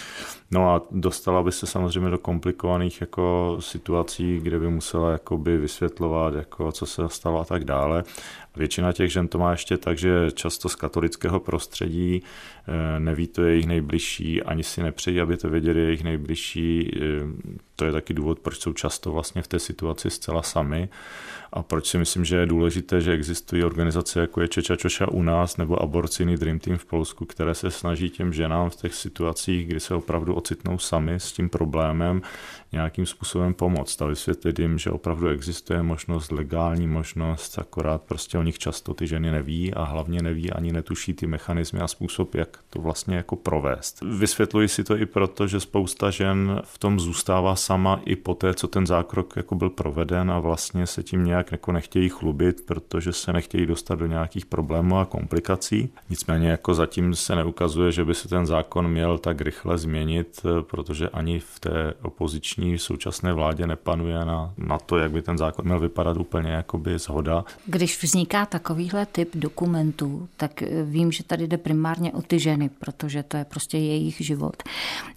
No 0.50 0.70
a 0.70 0.82
dostala 0.91 1.43
by 1.43 1.52
se 1.52 1.67
samozřejmě 1.67 2.11
do 2.11 2.19
komplikovaných 2.19 3.00
jako 3.00 3.56
situací, 3.61 4.41
kde 4.43 4.58
by 4.58 4.69
musela 4.69 5.11
jakoby 5.12 5.56
vysvětlovat, 5.56 6.35
jako 6.35 6.73
co 6.73 6.87
se 6.87 7.02
stalo 7.08 7.41
a 7.41 7.44
tak 7.44 7.64
dále. 7.64 8.05
Většina 8.56 8.89
těch 8.92 9.12
žen 9.12 9.28
to 9.28 9.38
má 9.38 9.50
ještě 9.50 9.76
tak, 9.76 9.98
že 9.98 10.31
často 10.34 10.69
z 10.69 10.75
katolického 10.75 11.40
prostředí 11.40 12.22
eh, 12.22 13.00
neví 13.00 13.26
to 13.26 13.42
jejich 13.42 13.66
nejbližší, 13.66 14.42
ani 14.42 14.62
si 14.62 14.82
nepřejí, 14.82 15.20
aby 15.20 15.37
to 15.37 15.50
věděli 15.50 15.81
jejich 15.81 16.04
nejbližší. 16.04 16.90
To 17.80 17.86
je 17.86 17.92
taky 17.92 18.14
důvod, 18.14 18.38
proč 18.38 18.58
jsou 18.60 18.72
často 18.72 19.12
vlastně 19.12 19.42
v 19.42 19.49
té 19.49 19.58
situaci 19.58 20.10
zcela 20.10 20.42
sami 20.42 20.88
a 21.52 21.62
proč 21.62 21.87
si 21.87 21.99
myslím, 21.99 22.25
že 22.25 22.37
je 22.37 22.46
důležité, 22.46 23.00
že 23.00 23.12
existují 23.12 23.64
organizace 23.64 24.20
jako 24.20 24.40
je 24.40 24.49
Čeča 24.49 24.76
Čoša 24.76 25.08
u 25.10 25.22
nás 25.22 25.56
nebo 25.56 25.82
Aborciny 25.82 26.37
Dream 26.37 26.58
Team 26.58 26.78
v 26.78 26.84
Polsku, 26.84 27.25
které 27.25 27.54
se 27.54 27.70
snaží 27.70 28.10
těm 28.10 28.32
ženám 28.32 28.70
v 28.70 28.76
těch 28.76 28.94
situacích, 28.94 29.66
kdy 29.66 29.80
se 29.80 29.94
opravdu 29.94 30.34
ocitnou 30.34 30.78
sami 30.78 31.14
s 31.14 31.32
tím 31.32 31.49
problémem, 31.49 32.22
nějakým 32.72 33.06
způsobem 33.06 33.54
pomoct 33.54 34.02
a 34.02 34.06
vysvětlit 34.06 34.58
jim, 34.58 34.78
že 34.78 34.90
opravdu 34.90 35.28
existuje 35.28 35.82
možnost, 35.82 36.32
legální 36.32 36.87
možnost, 36.87 37.58
akorát 37.58 38.02
prostě 38.02 38.38
o 38.38 38.42
nich 38.42 38.58
často 38.58 38.94
ty 38.94 39.06
ženy 39.06 39.30
neví 39.30 39.75
a 39.75 39.84
hlavně 39.84 40.22
neví 40.22 40.52
ani 40.52 40.72
netuší 40.72 41.14
ty 41.14 41.26
mechanismy 41.26 41.80
a 41.80 41.88
způsob, 41.88 42.34
jak 42.34 42.58
to 42.70 42.80
vlastně 42.80 43.16
jako 43.16 43.37
provést. 43.37 44.00
Vysvětluji 44.18 44.68
si 44.68 44.84
to 44.84 44.96
i 44.96 45.06
proto, 45.06 45.46
že 45.46 45.60
spousta 45.60 46.10
žen 46.10 46.62
v 46.64 46.78
tom 46.78 47.00
zůstává 47.00 47.56
sama 47.70 48.00
i 48.04 48.16
po 48.16 48.34
té, 48.34 48.54
co 48.54 48.68
ten 48.68 48.86
zákrok 48.86 49.36
jako 49.36 49.54
byl 49.54 49.70
proveden 49.70 50.30
a 50.30 50.38
vlastně 50.38 50.86
se 50.86 51.02
tím 51.02 51.24
nějak 51.24 51.52
jako 51.52 51.72
nechtějí 51.72 52.08
chlubit, 52.08 52.66
protože 52.66 53.12
se 53.12 53.32
nechtějí 53.32 53.66
dostat 53.66 53.98
do 53.98 54.06
nějakých 54.06 54.46
problémů 54.46 54.98
a 54.98 55.04
komplikací. 55.04 55.92
Nicméně 56.10 56.48
jako 56.48 56.74
zatím 56.74 57.14
se 57.14 57.36
neukazuje, 57.36 57.92
že 57.92 58.04
by 58.04 58.14
se 58.14 58.28
ten 58.28 58.46
zákon 58.46 58.88
měl 58.88 59.18
tak 59.18 59.40
rychle 59.40 59.78
změnit, 59.78 60.40
protože 60.60 61.08
ani 61.08 61.38
v 61.38 61.60
té 61.60 61.94
opoziční 62.02 62.78
současné 62.78 63.32
vládě 63.32 63.66
nepanuje 63.66 64.24
na, 64.24 64.52
na 64.58 64.78
to, 64.78 64.98
jak 64.98 65.10
by 65.10 65.22
ten 65.22 65.38
zákon 65.38 65.64
měl 65.64 65.80
vypadat 65.80 66.16
úplně 66.16 66.50
jakoby 66.50 66.98
zhoda. 66.98 67.44
Když 67.66 68.02
vzniká 68.02 68.46
takovýhle 68.46 69.06
typ 69.06 69.30
dokumentů, 69.34 70.28
tak 70.36 70.62
eh, 70.62 70.82
vím, 70.82 71.12
že 71.12 71.24
tady 71.24 71.46
jde 71.46 71.58
primárně 71.58 72.12
o 72.12 72.22
ty 72.22 72.38
ženy, 72.38 72.68
protože 72.68 73.22
to 73.22 73.36
je 73.36 73.44
prostě 73.44 73.78
jejich 73.78 74.16
život. 74.20 74.62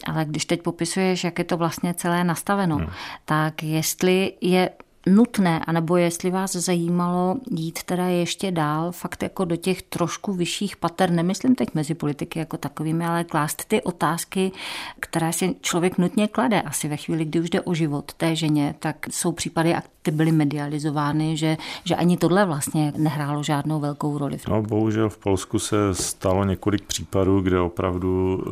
Ale 0.05 0.25
když 0.25 0.45
teď 0.45 0.62
popisuješ, 0.62 1.24
jak 1.24 1.39
je 1.39 1.45
to 1.45 1.57
vlastně 1.57 1.93
celé 1.93 2.24
nastaveno, 2.44 2.76
hmm. 2.76 2.88
tak 3.26 3.64
jestli 3.64 4.34
je 4.42 4.70
nutné, 5.08 5.60
anebo 5.60 5.98
jestli 5.98 6.32
vás 6.32 6.52
zajímalo 6.52 7.36
jít 7.52 7.84
teda 7.84 8.06
ještě 8.06 8.52
dál, 8.52 8.92
fakt 8.92 9.24
jako 9.24 9.46
do 9.46 9.56
těch 9.56 9.82
trošku 9.82 10.34
vyšších 10.34 10.78
pater, 10.78 11.12
nemyslím 11.12 11.56
teď 11.56 11.70
mezi 11.74 11.94
politiky 11.94 12.40
jako 12.40 12.58
takovými, 12.58 13.06
ale 13.06 13.24
klást 13.24 13.66
ty 13.66 13.82
otázky, 13.82 14.52
které 15.00 15.34
si 15.34 15.56
člověk 15.62 15.98
nutně 15.98 16.28
klade 16.28 16.62
asi 16.62 16.88
ve 16.88 16.98
chvíli, 16.98 17.26
kdy 17.26 17.40
už 17.40 17.50
jde 17.50 17.62
o 17.62 17.74
život 17.74 18.14
té 18.14 18.36
ženě, 18.36 18.76
tak 18.80 18.96
jsou 19.10 19.32
případy, 19.32 19.76
a 19.76 19.82
ty 20.02 20.12
byly 20.12 20.32
medializovány, 20.32 21.38
že, 21.38 21.58
že 21.84 21.96
ani 21.96 22.18
tohle 22.18 22.46
vlastně 22.46 22.94
nehrálo 22.98 23.44
žádnou 23.44 23.80
velkou 23.80 24.18
roli. 24.18 24.38
No 24.50 24.62
bohužel 24.62 25.10
v 25.10 25.18
Polsku 25.18 25.60
se 25.60 25.76
stalo 25.92 26.46
několik 26.46 26.86
případů, 26.86 27.42
kde 27.42 27.60
opravdu 27.60 28.44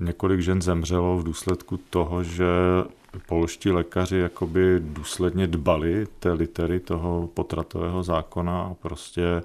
e, 0.00 0.04
několik 0.04 0.40
žen 0.40 0.62
zemřelo 0.62 1.18
v 1.18 1.24
důsledku 1.24 1.78
toho, 1.90 2.24
že 2.24 2.44
polští 3.26 3.70
lékaři 3.70 4.16
jakoby 4.16 4.80
důsledně 4.80 5.46
dbali 5.46 6.06
té 6.18 6.32
litery 6.32 6.80
toho 6.80 7.28
potratového 7.34 8.02
zákona 8.02 8.62
a 8.62 8.74
prostě 8.74 9.42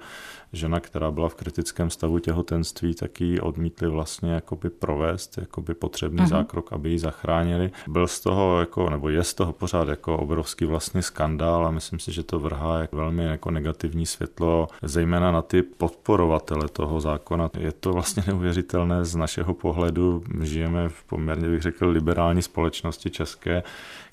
žena, 0.56 0.80
která 0.80 1.10
byla 1.10 1.28
v 1.28 1.34
kritickém 1.34 1.90
stavu 1.90 2.18
těhotenství, 2.18 2.94
tak 2.94 3.20
ji 3.20 3.40
odmítli 3.40 3.88
vlastně 3.88 4.32
jakoby 4.32 4.70
provést, 4.70 5.38
jakoby 5.38 5.74
potřebný 5.74 6.18
uh-huh. 6.18 6.28
zákrok, 6.28 6.72
aby 6.72 6.90
ji 6.90 6.98
zachránili. 6.98 7.70
Byl 7.88 8.06
z 8.06 8.20
toho, 8.20 8.60
jako, 8.60 8.90
nebo 8.90 9.08
je 9.08 9.24
z 9.24 9.34
toho 9.34 9.52
pořád 9.52 9.88
jako 9.88 10.16
obrovský 10.16 10.64
vlastně 10.64 11.02
skandál 11.02 11.66
a 11.66 11.70
myslím 11.70 11.98
si, 11.98 12.12
že 12.12 12.22
to 12.22 12.38
vrhá 12.38 12.78
jako 12.78 12.96
velmi 12.96 13.24
jako 13.24 13.50
negativní 13.50 14.06
světlo, 14.06 14.68
zejména 14.82 15.32
na 15.32 15.42
ty 15.42 15.62
podporovatele 15.62 16.68
toho 16.68 17.00
zákona. 17.00 17.50
Je 17.58 17.72
to 17.72 17.92
vlastně 17.92 18.22
neuvěřitelné 18.26 19.04
z 19.04 19.16
našeho 19.16 19.54
pohledu. 19.54 20.22
Žijeme 20.42 20.88
v 20.88 21.04
poměrně, 21.04 21.48
bych 21.48 21.62
řekl, 21.62 21.88
liberální 21.88 22.42
společnosti 22.42 23.10
české, 23.10 23.62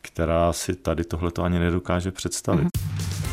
která 0.01 0.53
si 0.53 0.75
tady 0.75 1.03
tohleto 1.03 1.43
ani 1.43 1.59
nedokáže 1.59 2.11
představit. 2.11 2.67
Uh-huh. 2.67 3.32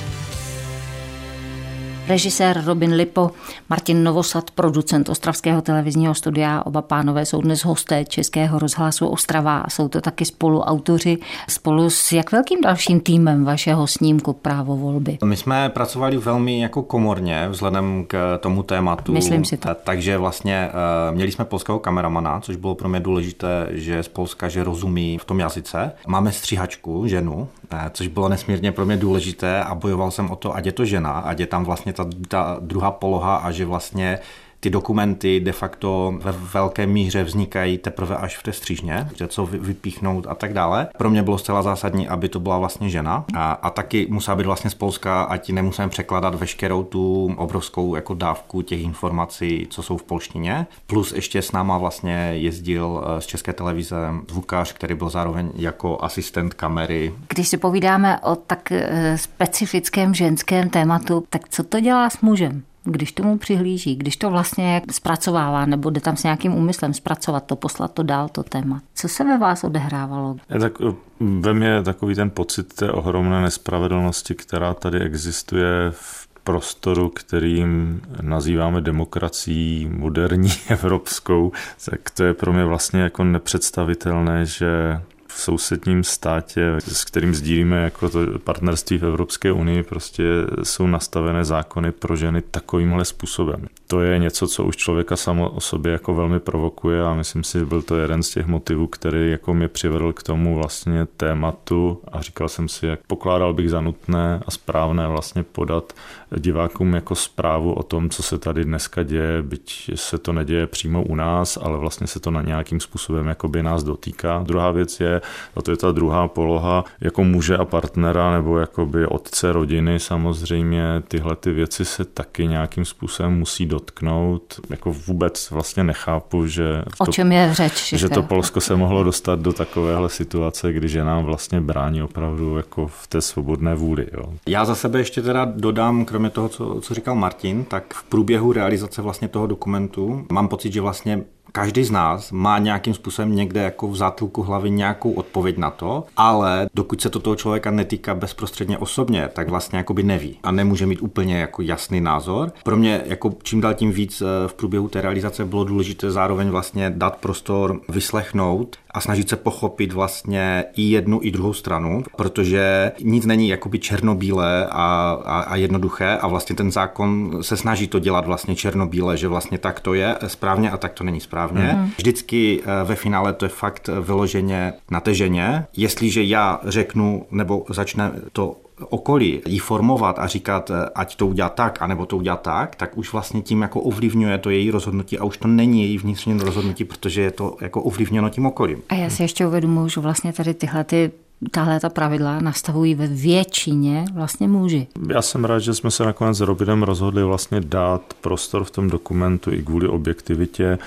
Režisér 2.07 2.63
Robin 2.65 2.93
Lipo, 2.93 3.31
Martin 3.69 4.03
Novosad, 4.03 4.51
producent 4.51 5.09
Ostravského 5.09 5.61
televizního 5.61 6.15
studia. 6.15 6.63
Oba 6.65 6.81
pánové 6.81 7.25
jsou 7.25 7.41
dnes 7.41 7.65
hosté 7.65 8.05
Českého 8.05 8.59
rozhlasu 8.59 9.07
Ostrava 9.07 9.57
a 9.57 9.69
jsou 9.69 9.87
to 9.87 10.01
taky 10.01 10.25
spoluautoři 10.25 11.17
spolu 11.49 11.89
s 11.89 12.11
jak 12.11 12.31
velkým 12.31 12.61
dalším 12.61 12.99
týmem 12.99 13.45
vašeho 13.45 13.87
snímku 13.87 14.33
Právo 14.33 14.77
volby. 14.77 15.17
My 15.23 15.37
jsme 15.37 15.69
pracovali 15.69 16.17
velmi 16.17 16.61
jako 16.61 16.83
komorně 16.83 17.47
vzhledem 17.49 18.05
k 18.07 18.37
tomu 18.37 18.63
tématu. 18.63 19.13
Myslím 19.13 19.45
si 19.45 19.57
to. 19.57 19.69
Takže 19.83 20.17
vlastně 20.17 20.69
eh, 20.69 21.11
měli 21.15 21.31
jsme 21.31 21.45
polského 21.45 21.79
kameramana, 21.79 22.39
což 22.39 22.55
bylo 22.55 22.75
pro 22.75 22.89
mě 22.89 22.99
důležité, 22.99 23.67
že 23.71 24.03
z 24.03 24.07
Polska, 24.07 24.49
že 24.49 24.63
rozumí 24.63 25.17
v 25.17 25.25
tom 25.25 25.39
jazyce. 25.39 25.91
Máme 26.07 26.31
stříhačku, 26.31 27.07
ženu, 27.07 27.47
eh, 27.71 27.91
což 27.93 28.07
bylo 28.07 28.29
nesmírně 28.29 28.71
pro 28.71 28.85
mě 28.85 28.97
důležité 28.97 29.63
a 29.63 29.75
bojoval 29.75 30.11
jsem 30.11 30.31
o 30.31 30.35
to, 30.35 30.55
ať 30.55 30.65
je 30.65 30.71
to 30.71 30.85
žena, 30.85 31.11
ať 31.11 31.39
je 31.39 31.47
tam 31.47 31.63
vlastně 31.63 31.90
ta, 31.93 32.05
ta 32.27 32.57
druhá 32.59 32.91
poloha 32.91 33.35
a 33.35 33.51
že 33.51 33.65
vlastně 33.65 34.19
ty 34.61 34.69
dokumenty 34.69 35.39
de 35.39 35.51
facto 35.51 36.13
ve 36.21 36.31
velké 36.31 36.87
míře 36.87 37.23
vznikají 37.23 37.77
teprve 37.77 38.17
až 38.17 38.37
v 38.37 38.43
té 38.43 38.53
střížně, 38.53 39.09
že 39.15 39.27
co 39.27 39.45
vypíchnout 39.45 40.27
a 40.29 40.35
tak 40.35 40.53
dále. 40.53 40.87
Pro 40.97 41.09
mě 41.09 41.23
bylo 41.23 41.37
zcela 41.37 41.61
zásadní, 41.61 42.07
aby 42.07 42.29
to 42.29 42.39
byla 42.39 42.57
vlastně 42.57 42.89
žena 42.89 43.25
a, 43.33 43.51
a 43.51 43.69
taky 43.69 44.07
musela 44.09 44.35
být 44.35 44.45
vlastně 44.45 44.69
z 44.69 44.73
Polska, 44.73 45.21
ať 45.21 45.49
nemusím 45.49 45.89
překládat 45.89 46.35
veškerou 46.35 46.83
tu 46.83 47.33
obrovskou 47.37 47.95
jako 47.95 48.13
dávku 48.13 48.61
těch 48.61 48.81
informací, 48.81 49.67
co 49.69 49.83
jsou 49.83 49.97
v 49.97 50.03
polštině. 50.03 50.67
Plus 50.87 51.11
ještě 51.11 51.41
s 51.41 51.51
náma 51.51 51.77
vlastně 51.77 52.31
jezdil 52.33 53.03
eh, 53.03 53.21
z 53.21 53.25
České 53.25 53.53
televize 53.53 53.97
zvukař, 54.29 54.73
který 54.73 54.95
byl 54.95 55.09
zároveň 55.09 55.51
jako 55.55 56.03
asistent 56.03 56.53
kamery. 56.53 57.13
Když 57.27 57.47
si 57.47 57.57
povídáme 57.57 58.19
o 58.19 58.35
tak 58.35 58.71
eh, 58.71 59.17
specifickém 59.17 60.13
ženském 60.13 60.69
tématu, 60.69 61.23
tak 61.29 61.49
co 61.49 61.63
to 61.63 61.79
dělá 61.79 62.09
s 62.09 62.21
mužem? 62.21 62.63
Když 62.83 63.11
tomu 63.11 63.37
přihlíží, 63.37 63.95
když 63.95 64.17
to 64.17 64.29
vlastně 64.29 64.81
zpracovává 64.91 65.65
nebo 65.65 65.89
jde 65.89 66.01
tam 66.01 66.17
s 66.17 66.23
nějakým 66.23 66.55
úmyslem 66.55 66.93
zpracovat 66.93 67.45
to, 67.45 67.55
poslat 67.55 67.93
to 67.93 68.03
dál, 68.03 68.29
to 68.29 68.43
téma. 68.43 68.81
Co 68.95 69.07
se 69.07 69.23
ve 69.23 69.37
vás 69.37 69.63
odehrávalo? 69.63 70.35
Tak, 70.59 70.73
ve 71.19 71.53
mně 71.53 71.67
je 71.67 71.83
takový 71.83 72.15
ten 72.15 72.29
pocit 72.29 72.73
té 72.73 72.91
ohromné 72.91 73.41
nespravedlnosti, 73.41 74.35
která 74.35 74.73
tady 74.73 74.99
existuje 74.99 75.67
v 75.91 76.27
prostoru, 76.43 77.09
kterým 77.09 78.01
nazýváme 78.21 78.81
demokracií 78.81 79.89
moderní 79.91 80.51
evropskou, 80.69 81.51
tak 81.85 82.09
to 82.09 82.23
je 82.23 82.33
pro 82.33 82.53
mě 82.53 82.65
vlastně 82.65 83.01
jako 83.01 83.23
nepředstavitelné, 83.23 84.45
že 84.45 85.01
v 85.35 85.39
sousedním 85.39 86.03
státě, 86.03 86.75
s 86.87 87.05
kterým 87.05 87.35
sdílíme 87.35 87.83
jako 87.83 88.09
to 88.09 88.39
partnerství 88.39 88.97
v 88.97 89.05
Evropské 89.05 89.51
unii, 89.51 89.83
prostě 89.83 90.23
jsou 90.63 90.87
nastavené 90.87 91.45
zákony 91.45 91.91
pro 91.91 92.15
ženy 92.15 92.41
takovýmhle 92.41 93.05
způsobem. 93.05 93.67
To 93.91 94.01
je 94.01 94.19
něco, 94.19 94.47
co 94.47 94.63
už 94.63 94.75
člověka 94.75 95.15
samo 95.15 95.49
o 95.49 95.59
sobě 95.59 95.91
jako 95.91 96.13
velmi 96.13 96.39
provokuje 96.39 97.03
a 97.03 97.13
myslím 97.13 97.43
si, 97.43 97.59
že 97.59 97.65
byl 97.65 97.81
to 97.81 97.97
jeden 97.97 98.23
z 98.23 98.29
těch 98.29 98.47
motivů, 98.47 98.87
který 98.87 99.31
jako 99.31 99.53
mě 99.53 99.67
přivedl 99.67 100.13
k 100.13 100.23
tomu 100.23 100.55
vlastně 100.55 101.05
tématu 101.17 102.01
a 102.11 102.21
říkal 102.21 102.49
jsem 102.49 102.67
si, 102.69 102.85
jak 102.85 102.99
pokládal 103.07 103.53
bych 103.53 103.69
za 103.69 103.81
nutné 103.81 104.41
a 104.45 104.51
správné 104.51 105.07
vlastně 105.07 105.43
podat 105.43 105.93
divákům 106.37 106.93
jako 106.93 107.15
zprávu 107.15 107.73
o 107.73 107.83
tom, 107.83 108.09
co 108.09 108.23
se 108.23 108.37
tady 108.37 108.65
dneska 108.65 109.03
děje, 109.03 109.41
byť 109.41 109.91
se 109.95 110.17
to 110.17 110.33
neděje 110.33 110.67
přímo 110.67 111.03
u 111.03 111.15
nás, 111.15 111.57
ale 111.61 111.77
vlastně 111.77 112.07
se 112.07 112.19
to 112.19 112.31
na 112.31 112.41
nějakým 112.41 112.79
způsobem 112.79 113.27
jakoby 113.27 113.63
nás 113.63 113.83
dotýká. 113.83 114.43
Druhá 114.47 114.71
věc 114.71 114.99
je, 114.99 115.21
a 115.55 115.61
to 115.61 115.71
je 115.71 115.77
ta 115.77 115.91
druhá 115.91 116.27
poloha, 116.27 116.83
jako 117.01 117.23
muže 117.23 117.57
a 117.57 117.65
partnera 117.65 118.31
nebo 118.31 118.57
jakoby 118.57 119.05
otce 119.05 119.51
rodiny 119.51 119.99
samozřejmě 119.99 120.83
tyhle 121.07 121.35
ty 121.35 121.51
věci 121.51 121.85
se 121.85 122.05
taky 122.05 122.47
nějakým 122.47 122.85
způsobem 122.85 123.33
musí 123.33 123.65
dotknout. 123.81 124.59
Jako 124.69 124.95
vůbec 125.07 125.51
vlastně 125.51 125.83
nechápu, 125.83 126.47
že 126.47 126.83
o 126.97 127.05
to, 127.05 127.11
čem 127.11 127.31
je 127.31 127.53
řeč, 127.53 127.93
že 127.93 128.09
to 128.09 128.23
Polsko 128.23 128.61
se 128.61 128.75
mohlo 128.75 129.03
dostat 129.03 129.39
do 129.39 129.53
takovéhle 129.53 130.09
situace, 130.09 130.73
kdy 130.73 130.87
nám 131.03 131.23
vlastně 131.23 131.61
brání 131.61 132.03
opravdu 132.03 132.57
jako 132.57 132.87
v 132.87 133.07
té 133.07 133.21
svobodné 133.21 133.75
vůli. 133.75 134.07
Jo. 134.13 134.23
Já 134.47 134.65
za 134.65 134.75
sebe 134.75 134.99
ještě 134.99 135.21
teda 135.21 135.45
dodám, 135.55 136.05
kromě 136.05 136.29
toho, 136.29 136.49
co, 136.49 136.81
co 136.81 136.93
říkal 136.93 137.15
Martin, 137.15 137.65
tak 137.65 137.93
v 137.93 138.03
průběhu 138.03 138.53
realizace 138.53 139.01
vlastně 139.01 139.27
toho 139.27 139.47
dokumentu 139.47 140.25
mám 140.31 140.47
pocit, 140.47 140.73
že 140.73 140.81
vlastně 140.81 141.23
každý 141.51 141.83
z 141.83 141.91
nás 141.91 142.31
má 142.31 142.57
nějakým 142.57 142.93
způsobem 142.93 143.35
někde 143.35 143.61
jako 143.61 143.87
v 143.87 143.95
zátylku 143.95 144.43
hlavy 144.43 144.69
nějakou 144.69 145.11
odpověď 145.11 145.57
na 145.57 145.71
to, 145.71 146.03
ale 146.17 146.69
dokud 146.73 147.01
se 147.01 147.09
to 147.09 147.19
toho 147.19 147.35
člověka 147.35 147.71
netýká 147.71 148.15
bezprostředně 148.15 148.77
osobně, 148.77 149.29
tak 149.33 149.49
vlastně 149.49 149.77
jakoby 149.77 150.03
neví 150.03 150.39
a 150.43 150.51
nemůže 150.51 150.85
mít 150.85 151.01
úplně 151.01 151.37
jako 151.39 151.61
jasný 151.61 152.01
názor. 152.01 152.51
Pro 152.63 152.77
mě 152.77 153.01
jako 153.05 153.33
čím 153.43 153.61
dál 153.61 153.73
tím 153.73 153.91
víc 153.91 154.21
eh, 154.21 154.47
v 154.47 154.53
průběhu 154.53 154.87
té 154.87 155.01
realizace 155.01 155.45
bylo 155.45 155.63
důležité 155.63 156.11
zároveň 156.11 156.49
vlastně 156.49 156.89
dát 156.89 157.15
prostor 157.15 157.81
vyslechnout 157.89 158.77
a 158.93 159.01
snažit 159.01 159.29
se 159.29 159.35
pochopit 159.35 159.93
vlastně 159.93 160.65
i 160.75 160.81
jednu, 160.81 161.19
i 161.23 161.31
druhou 161.31 161.53
stranu, 161.53 162.03
protože 162.15 162.91
nic 163.01 163.25
není 163.25 163.49
jakoby 163.49 163.79
černobílé 163.79 164.67
a, 164.71 165.17
a, 165.25 165.39
a 165.39 165.55
jednoduché 165.55 166.17
a 166.17 166.27
vlastně 166.27 166.55
ten 166.55 166.71
zákon 166.71 167.37
se 167.41 167.57
snaží 167.57 167.87
to 167.87 167.99
dělat 167.99 168.25
vlastně 168.25 168.55
černobíle, 168.55 169.17
že 169.17 169.27
vlastně 169.27 169.57
tak 169.57 169.79
to 169.79 169.93
je 169.93 170.15
správně 170.27 170.71
a 170.71 170.77
tak 170.77 170.93
to 170.93 171.03
není 171.03 171.19
správně. 171.19 171.61
Mm-hmm. 171.61 171.89
Vždycky 171.97 172.61
eh, 172.61 172.83
ve 172.83 172.95
finále 172.95 173.33
to 173.33 173.45
je 173.45 173.49
fakt 173.49 173.89
vyloženě 174.01 174.73
na 174.91 174.99
té 174.99 175.13
ženě. 175.13 175.65
Jestliže 175.77 176.23
já 176.23 176.59
řeknu 176.63 177.25
nebo 177.31 177.65
začne 177.69 178.11
to 178.31 178.55
okolí 178.89 179.41
jí 179.47 179.59
formovat 179.59 180.19
a 180.19 180.27
říkat, 180.27 180.71
eh, 180.71 180.89
ať 180.95 181.15
to 181.15 181.27
udělá 181.27 181.49
tak, 181.49 181.81
anebo 181.81 182.05
to 182.05 182.17
udělá 182.17 182.37
tak, 182.37 182.75
tak 182.75 182.97
už 182.97 183.13
vlastně 183.13 183.41
tím 183.41 183.61
jako 183.61 183.81
ovlivňuje 183.81 184.37
to 184.37 184.49
její 184.49 184.71
rozhodnutí 184.71 185.17
a 185.19 185.23
už 185.23 185.37
to 185.37 185.47
není 185.47 185.83
její 185.83 185.97
vnitřní 185.97 186.39
rozhodnutí, 186.39 186.83
protože 186.83 187.21
je 187.21 187.31
to 187.31 187.57
jako 187.61 187.81
ovlivněno 187.81 188.29
tím 188.29 188.45
okolím. 188.45 188.81
A 188.89 188.95
já 188.95 189.09
si 189.09 189.23
ještě 189.23 189.47
uvědomuji, 189.47 189.89
že 189.89 190.01
vlastně 190.01 190.33
tady 190.33 190.53
tyhle 190.53 190.83
ty 190.83 191.11
tahle 191.51 191.79
ta 191.79 191.89
pravidla 191.89 192.39
nastavují 192.39 192.95
ve 192.95 193.07
většině 193.07 194.05
vlastně 194.13 194.47
muži. 194.47 194.87
Já 195.09 195.21
jsem 195.21 195.45
rád, 195.45 195.59
že 195.59 195.73
jsme 195.73 195.91
se 195.91 196.05
nakonec 196.05 196.37
s 196.37 196.41
Robinem 196.41 196.83
rozhodli 196.83 197.23
vlastně 197.23 197.61
dát 197.61 198.01
prostor 198.21 198.63
v 198.63 198.71
tom 198.71 198.89
dokumentu 198.89 199.53
i 199.53 199.63
kvůli 199.63 199.87
objektivitě 199.87 200.77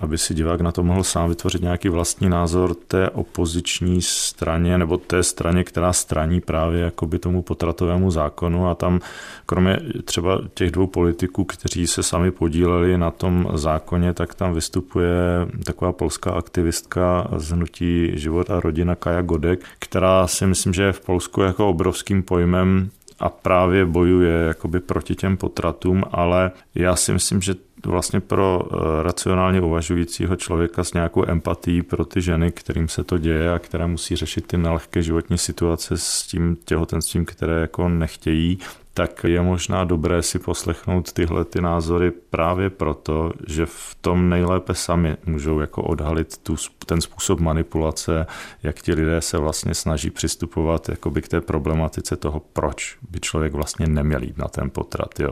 aby 0.00 0.18
si 0.18 0.34
divák 0.34 0.60
na 0.60 0.72
to 0.72 0.82
mohl 0.82 1.04
sám 1.04 1.28
vytvořit 1.28 1.62
nějaký 1.62 1.88
vlastní 1.88 2.28
názor 2.28 2.74
té 2.74 3.10
opoziční 3.10 4.02
straně 4.02 4.78
nebo 4.78 4.96
té 4.96 5.22
straně, 5.22 5.64
která 5.64 5.92
straní 5.92 6.40
právě 6.40 6.80
jakoby 6.80 7.18
tomu 7.18 7.42
potratovému 7.42 8.10
zákonu. 8.10 8.68
A 8.68 8.74
tam 8.74 9.00
kromě 9.46 9.76
třeba 10.04 10.40
těch 10.54 10.70
dvou 10.70 10.86
politiků, 10.86 11.44
kteří 11.44 11.86
se 11.86 12.02
sami 12.02 12.30
podíleli 12.30 12.98
na 12.98 13.10
tom 13.10 13.48
zákoně, 13.54 14.14
tak 14.14 14.34
tam 14.34 14.54
vystupuje 14.54 15.16
taková 15.64 15.92
polská 15.92 16.30
aktivistka 16.30 17.28
z 17.36 17.50
hnutí 17.50 18.10
Život 18.14 18.50
a 18.50 18.60
rodina 18.60 18.94
Kaja 18.94 19.22
Godek, 19.22 19.60
která 19.78 20.26
si 20.26 20.46
myslím, 20.46 20.72
že 20.74 20.82
je 20.82 20.92
v 20.92 21.00
Polsku 21.00 21.40
jako 21.40 21.68
obrovským 21.68 22.22
pojmem 22.22 22.90
a 23.20 23.28
právě 23.28 23.86
bojuje 23.86 24.32
jakoby 24.32 24.80
proti 24.80 25.14
těm 25.14 25.36
potratům, 25.36 26.04
ale 26.12 26.50
já 26.74 26.96
si 26.96 27.12
myslím, 27.12 27.40
že 27.40 27.54
vlastně 27.86 28.20
pro 28.20 28.62
eh, 28.62 29.02
racionálně 29.02 29.60
uvažujícího 29.60 30.36
člověka 30.36 30.84
s 30.84 30.94
nějakou 30.94 31.24
empatí 31.28 31.82
pro 31.82 32.04
ty 32.04 32.20
ženy, 32.20 32.52
kterým 32.52 32.88
se 32.88 33.04
to 33.04 33.18
děje 33.18 33.52
a 33.52 33.58
které 33.58 33.86
musí 33.86 34.16
řešit 34.16 34.46
ty 34.46 34.58
nelehké 34.58 35.02
životní 35.02 35.38
situace 35.38 35.98
s 35.98 36.22
tím 36.22 36.56
těhotenstvím, 36.64 37.24
které 37.24 37.60
jako 37.60 37.88
nechtějí, 37.88 38.58
tak 38.94 39.24
je 39.24 39.42
možná 39.42 39.84
dobré 39.84 40.22
si 40.22 40.38
poslechnout 40.38 41.12
tyhle 41.12 41.44
ty 41.44 41.60
názory 41.60 42.10
právě 42.10 42.70
proto, 42.70 43.32
že 43.46 43.66
v 43.66 43.96
tom 44.00 44.28
nejlépe 44.28 44.74
sami 44.74 45.16
můžou 45.26 45.60
jako 45.60 45.82
odhalit 45.82 46.38
tu, 46.38 46.56
ten 46.86 47.00
způsob 47.00 47.40
manipulace, 47.40 48.26
jak 48.62 48.76
ti 48.76 48.94
lidé 48.94 49.20
se 49.20 49.38
vlastně 49.38 49.74
snaží 49.74 50.10
přistupovat 50.10 50.90
k 51.20 51.28
té 51.28 51.40
problematice 51.40 52.16
toho, 52.16 52.42
proč 52.52 52.96
by 53.10 53.20
člověk 53.20 53.52
vlastně 53.52 53.86
neměl 53.86 54.22
jít 54.22 54.38
na 54.38 54.48
ten 54.48 54.70
potrat. 54.70 55.20
Jo. 55.20 55.30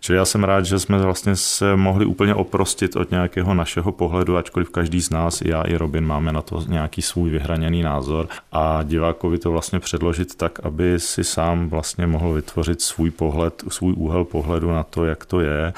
Čili 0.00 0.18
já 0.18 0.24
jsem 0.24 0.44
rád, 0.44 0.64
že 0.64 0.78
jsme 0.78 0.98
vlastně 0.98 1.36
se 1.36 1.76
mohli 1.76 2.06
úplně 2.06 2.34
oprostit 2.34 2.96
od 2.96 3.10
nějakého 3.10 3.54
našeho 3.54 3.92
pohledu, 3.92 4.36
ačkoliv 4.36 4.70
každý 4.70 5.00
z 5.00 5.10
nás, 5.10 5.42
já 5.42 5.62
i 5.62 5.76
Robin, 5.76 6.06
máme 6.06 6.32
na 6.32 6.42
to 6.42 6.64
nějaký 6.68 7.02
svůj 7.02 7.30
vyhraněný 7.30 7.82
názor 7.82 8.28
a 8.52 8.82
divákovi 8.82 9.38
to 9.38 9.52
vlastně 9.52 9.80
předložit 9.80 10.34
tak, 10.34 10.60
aby 10.62 11.00
si 11.00 11.24
sám 11.24 11.68
vlastně 11.68 12.06
mohl 12.06 12.32
vytvořit 12.32 12.80
svůj 12.88 13.10
pohled, 13.10 13.64
svůj 13.68 13.94
úhel 13.96 14.24
pohledu 14.24 14.70
na 14.70 14.82
to, 14.82 15.04
jak 15.04 15.24
to 15.24 15.40
je. 15.40 15.72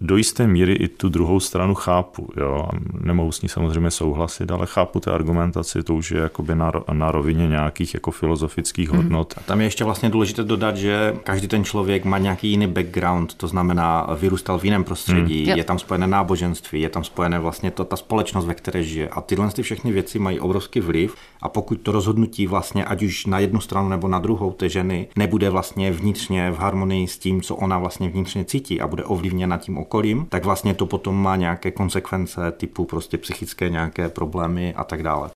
Do 0.00 0.16
jisté 0.16 0.46
míry 0.46 0.72
i 0.72 0.88
tu 0.88 1.08
druhou 1.08 1.40
stranu 1.40 1.74
chápu. 1.74 2.28
Jo? 2.36 2.68
Nemohu 3.00 3.32
s 3.32 3.42
ní 3.42 3.48
samozřejmě 3.48 3.90
souhlasit, 3.90 4.50
ale 4.50 4.66
chápu 4.66 5.00
té 5.00 5.10
argumentaci, 5.10 5.82
to 5.82 5.94
už 5.94 6.10
je 6.10 6.20
jakoby 6.20 6.54
na, 6.54 6.72
na 6.92 7.12
rovině 7.12 7.48
nějakých 7.48 7.94
jako 7.94 8.10
filozofických 8.10 8.90
mm. 8.90 8.96
hodnot. 8.96 9.34
A 9.36 9.40
tam 9.40 9.60
je 9.60 9.66
ještě 9.66 9.84
vlastně 9.84 10.08
důležité 10.08 10.44
dodat, 10.44 10.76
že 10.76 11.14
každý 11.24 11.48
ten 11.48 11.64
člověk 11.64 12.04
má 12.04 12.18
nějaký 12.18 12.50
jiný 12.50 12.66
background, 12.66 13.34
to 13.34 13.48
znamená 13.48 14.06
vyrůstal 14.20 14.58
v 14.58 14.64
jiném 14.64 14.84
prostředí, 14.84 15.46
mm. 15.46 15.56
je 15.56 15.64
tam 15.64 15.78
spojené 15.78 16.06
náboženství, 16.06 16.80
je 16.80 16.88
tam 16.88 17.04
spojené 17.04 17.38
vlastně 17.38 17.70
to, 17.70 17.84
ta 17.84 17.96
společnost, 17.96 18.44
ve 18.44 18.54
které 18.54 18.82
žije. 18.82 19.08
A 19.08 19.20
tyhle 19.20 19.50
ty 19.50 19.62
všechny 19.62 19.92
věci 19.92 20.18
mají 20.18 20.40
obrovský 20.40 20.80
vliv 20.80 21.14
a 21.42 21.48
pokud 21.48 21.80
to 21.80 21.92
rozhodnutí 21.92 22.46
vlastně, 22.46 22.84
ať 22.84 23.02
už 23.02 23.26
na 23.26 23.38
jednu 23.38 23.60
stranu 23.60 23.88
nebo 23.88 24.08
na 24.08 24.18
druhou 24.18 24.52
té 24.52 24.68
ženy, 24.68 25.08
nebude 25.16 25.50
vlastně 25.50 25.92
vnitřně 25.92 26.45
v 26.50 26.58
harmonii 26.58 27.08
s 27.08 27.18
tím, 27.18 27.42
co 27.42 27.56
ona 27.56 27.78
vlastně 27.78 28.08
vnitřně 28.08 28.44
cítí 28.44 28.80
a 28.80 28.86
bude 28.86 29.04
ovlivněna 29.04 29.56
tím 29.56 29.78
okolím, 29.78 30.26
tak 30.28 30.44
vlastně 30.44 30.74
to 30.74 30.86
potom 30.86 31.22
má 31.22 31.36
nějaké 31.36 31.70
konsekvence 31.70 32.52
typu 32.52 32.84
prostě 32.84 33.18
psychické 33.18 33.68
nějaké 33.68 34.08
problémy 34.08 34.74
a 34.74 34.84
tak 34.84 35.02
dále. 35.02 35.30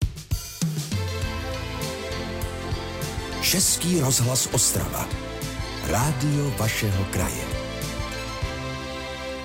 Český 3.42 4.00
rozhlas 4.00 4.50
Ostrava. 4.54 5.06
Rádio 5.88 6.51
vašeho 6.60 7.06
kraje. 7.12 7.59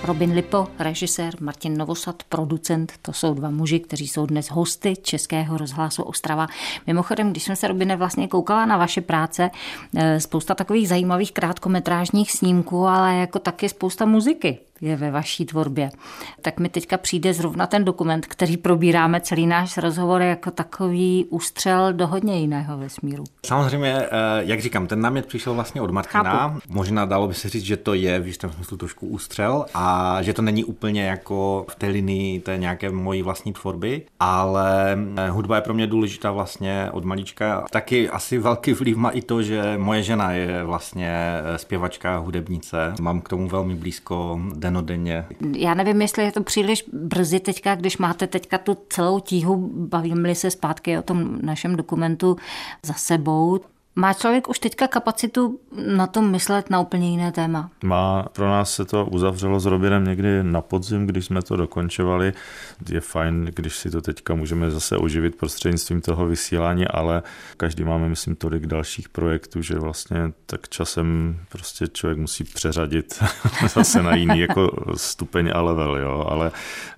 Robin 0.04 0.32
Lipo, 0.32 0.68
režisér, 0.78 1.34
Martin 1.40 1.76
Novosad, 1.76 2.22
producent, 2.28 2.92
to 3.02 3.12
jsou 3.12 3.34
dva 3.34 3.50
muži, 3.50 3.80
kteří 3.80 4.08
jsou 4.08 4.26
dnes 4.26 4.50
hosty 4.50 4.96
Českého 5.02 5.58
rozhlasu 5.58 6.02
Ostrava. 6.02 6.46
Mimochodem, 6.86 7.30
když 7.30 7.42
jsem 7.42 7.56
se, 7.56 7.68
Robine, 7.68 7.96
vlastně 7.96 8.28
koukala 8.28 8.66
na 8.66 8.76
vaše 8.76 9.00
práce, 9.00 9.50
eh, 9.96 10.20
spousta 10.20 10.54
takových 10.54 10.88
zajímavých 10.88 11.32
krátkometrážních 11.32 12.32
snímků, 12.32 12.86
ale 12.86 13.14
jako 13.14 13.38
taky 13.38 13.68
spousta 13.68 14.04
muziky 14.04 14.58
je 14.80 14.96
ve 14.96 15.10
vaší 15.10 15.44
tvorbě. 15.44 15.90
Tak 16.42 16.60
mi 16.60 16.68
teďka 16.68 16.96
přijde 16.96 17.32
zrovna 17.34 17.66
ten 17.66 17.84
dokument, 17.84 18.26
který 18.26 18.56
probíráme 18.56 19.20
celý 19.20 19.46
náš 19.46 19.76
rozhovor 19.76 20.22
jako 20.22 20.50
takový 20.50 21.26
ústřel 21.30 21.92
do 21.92 22.06
hodně 22.06 22.40
jiného 22.40 22.78
vesmíru. 22.78 23.24
Samozřejmě, 23.46 23.96
eh, 23.96 24.08
jak 24.40 24.60
říkám, 24.60 24.86
ten 24.86 25.00
námět 25.00 25.26
přišel 25.26 25.54
vlastně 25.54 25.80
od 25.80 25.90
Martina. 25.90 26.22
Chápu. 26.22 26.60
Možná 26.68 27.04
dalo 27.04 27.28
by 27.28 27.34
se 27.34 27.48
říct, 27.48 27.64
že 27.64 27.76
to 27.76 27.94
je 27.94 28.20
v 28.20 28.26
jistém 28.26 28.52
smyslu 28.52 28.76
trošku 28.76 29.06
ústřel 29.06 29.66
a 29.74 30.18
že 30.22 30.32
to 30.32 30.42
není 30.42 30.64
úplně 30.64 31.04
jako 31.04 31.66
v 31.70 31.74
té 31.74 31.86
linii 31.86 32.40
té 32.40 32.58
nějaké 32.58 32.90
mojí 32.90 33.22
vlastní 33.22 33.52
tvorby, 33.52 34.02
ale 34.20 34.98
eh, 35.16 35.28
hudba 35.28 35.56
je 35.56 35.62
pro 35.62 35.74
mě 35.74 35.86
důležitá 35.86 36.32
vlastně 36.32 36.88
od 36.92 37.04
malička. 37.04 37.64
Taky 37.70 38.10
asi 38.10 38.38
velký 38.38 38.72
vliv 38.72 38.96
má 38.96 39.10
i 39.10 39.22
to, 39.22 39.42
že 39.42 39.74
moje 39.78 40.02
žena 40.02 40.32
je 40.32 40.64
vlastně 40.64 41.10
eh, 41.10 41.58
zpěvačka, 41.58 42.16
hudebnice. 42.16 42.94
Mám 43.00 43.20
k 43.20 43.28
tomu 43.28 43.48
velmi 43.48 43.74
blízko 43.74 44.40
denodenně. 44.64 45.24
Já 45.56 45.74
nevím, 45.74 46.02
jestli 46.02 46.24
je 46.24 46.32
to 46.32 46.42
příliš 46.42 46.84
brzy 46.92 47.40
teďka, 47.40 47.74
když 47.74 47.98
máte 47.98 48.26
teďka 48.26 48.58
tu 48.58 48.76
celou 48.88 49.20
tíhu, 49.20 49.70
bavíme 49.74 50.34
se 50.34 50.50
zpátky 50.50 50.98
o 50.98 51.02
tom 51.02 51.38
našem 51.42 51.76
dokumentu 51.76 52.36
za 52.82 52.94
sebou, 52.94 53.60
má 53.96 54.12
člověk 54.12 54.48
už 54.48 54.58
teďka 54.58 54.88
kapacitu 54.88 55.60
na 55.96 56.06
tom 56.06 56.30
myslet 56.30 56.70
na 56.70 56.80
úplně 56.80 57.10
jiné 57.10 57.32
téma? 57.32 57.70
Má. 57.84 58.26
Pro 58.32 58.48
nás 58.48 58.74
se 58.74 58.84
to 58.84 59.06
uzavřelo 59.06 59.60
s 59.60 59.66
Robinem 59.66 60.04
někdy 60.04 60.42
na 60.42 60.60
podzim, 60.60 61.06
když 61.06 61.24
jsme 61.24 61.42
to 61.42 61.56
dokončovali. 61.56 62.32
Je 62.90 63.00
fajn, 63.00 63.50
když 63.54 63.76
si 63.76 63.90
to 63.90 64.00
teďka 64.00 64.34
můžeme 64.34 64.70
zase 64.70 64.96
oživit 64.96 65.36
prostřednictvím 65.36 66.00
toho 66.00 66.26
vysílání, 66.26 66.88
ale 66.88 67.22
každý 67.56 67.84
máme, 67.84 68.08
myslím, 68.08 68.36
tolik 68.36 68.66
dalších 68.66 69.08
projektů, 69.08 69.62
že 69.62 69.78
vlastně 69.78 70.32
tak 70.46 70.68
časem 70.68 71.36
prostě 71.48 71.86
člověk 71.86 72.18
musí 72.18 72.44
přeřadit 72.44 73.22
zase 73.74 74.02
na 74.02 74.14
jiný 74.14 74.40
jako 74.40 74.70
stupeň 74.96 75.50
a 75.54 75.60
level, 75.60 75.96
jo. 75.96 76.26
Ale 76.28 76.52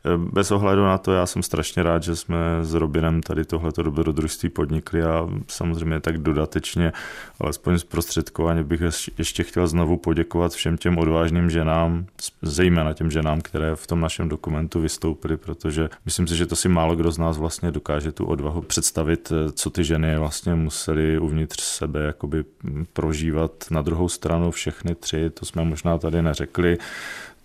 eh, 0.05 0.11
bez 0.17 0.51
ohledu 0.51 0.85
na 0.85 0.99
to, 0.99 1.13
já 1.13 1.27
jsem 1.27 1.43
strašně 1.43 1.83
rád, 1.83 2.03
že 2.03 2.17
jsme 2.17 2.37
s 2.63 2.75
Robinem 2.75 3.23
tady 3.23 3.45
tohleto 3.45 3.83
dobrodružství 3.83 4.49
podnikli 4.49 5.03
a 5.03 5.29
samozřejmě 5.49 6.01
tak 6.01 6.19
dodatečně 6.19 6.86
vlastně 6.87 7.37
alespoň 7.41 7.79
zprostředkovaně 7.79 8.63
bych 8.63 8.81
ještě 9.19 9.43
chtěl 9.43 9.67
znovu 9.67 9.97
poděkovat 9.97 10.53
všem 10.53 10.77
těm 10.77 10.99
odvážným 10.99 11.51
ženám, 11.51 12.07
zejména 12.43 12.93
těm 12.93 13.11
ženám, 13.11 13.41
které 13.41 13.77
v 13.77 13.87
tom 13.87 14.01
našem 14.01 14.29
dokumentu 14.29 14.81
vystoupily, 14.81 15.37
protože 15.37 15.89
myslím 16.05 16.27
si, 16.27 16.37
že 16.37 16.47
to 16.47 16.57
si 16.57 16.69
málo 16.69 16.97
kdo 16.97 17.11
z 17.11 17.19
nás 17.19 17.39
vlastně 17.39 17.71
dokáže 17.71 18.13
tu 18.13 18.27
odvahu 18.27 18.63
představit, 18.63 19.33
co 19.53 19.71
ty 19.71 19.85
ženy 19.85 20.19
vlastně 20.19 20.55
museli 20.55 21.19
uvnitř 21.19 21.63
sebe 21.63 22.01
jakoby 22.01 22.45
prožívat. 22.93 23.65
Na 23.71 23.83
druhou 23.83 24.09
stranu 24.09 24.51
všechny 24.51 24.95
tři, 24.95 25.31
to 25.31 25.47
jsme 25.47 25.65
možná 25.65 25.99
tady 25.99 26.23
neřekli, 26.23 26.79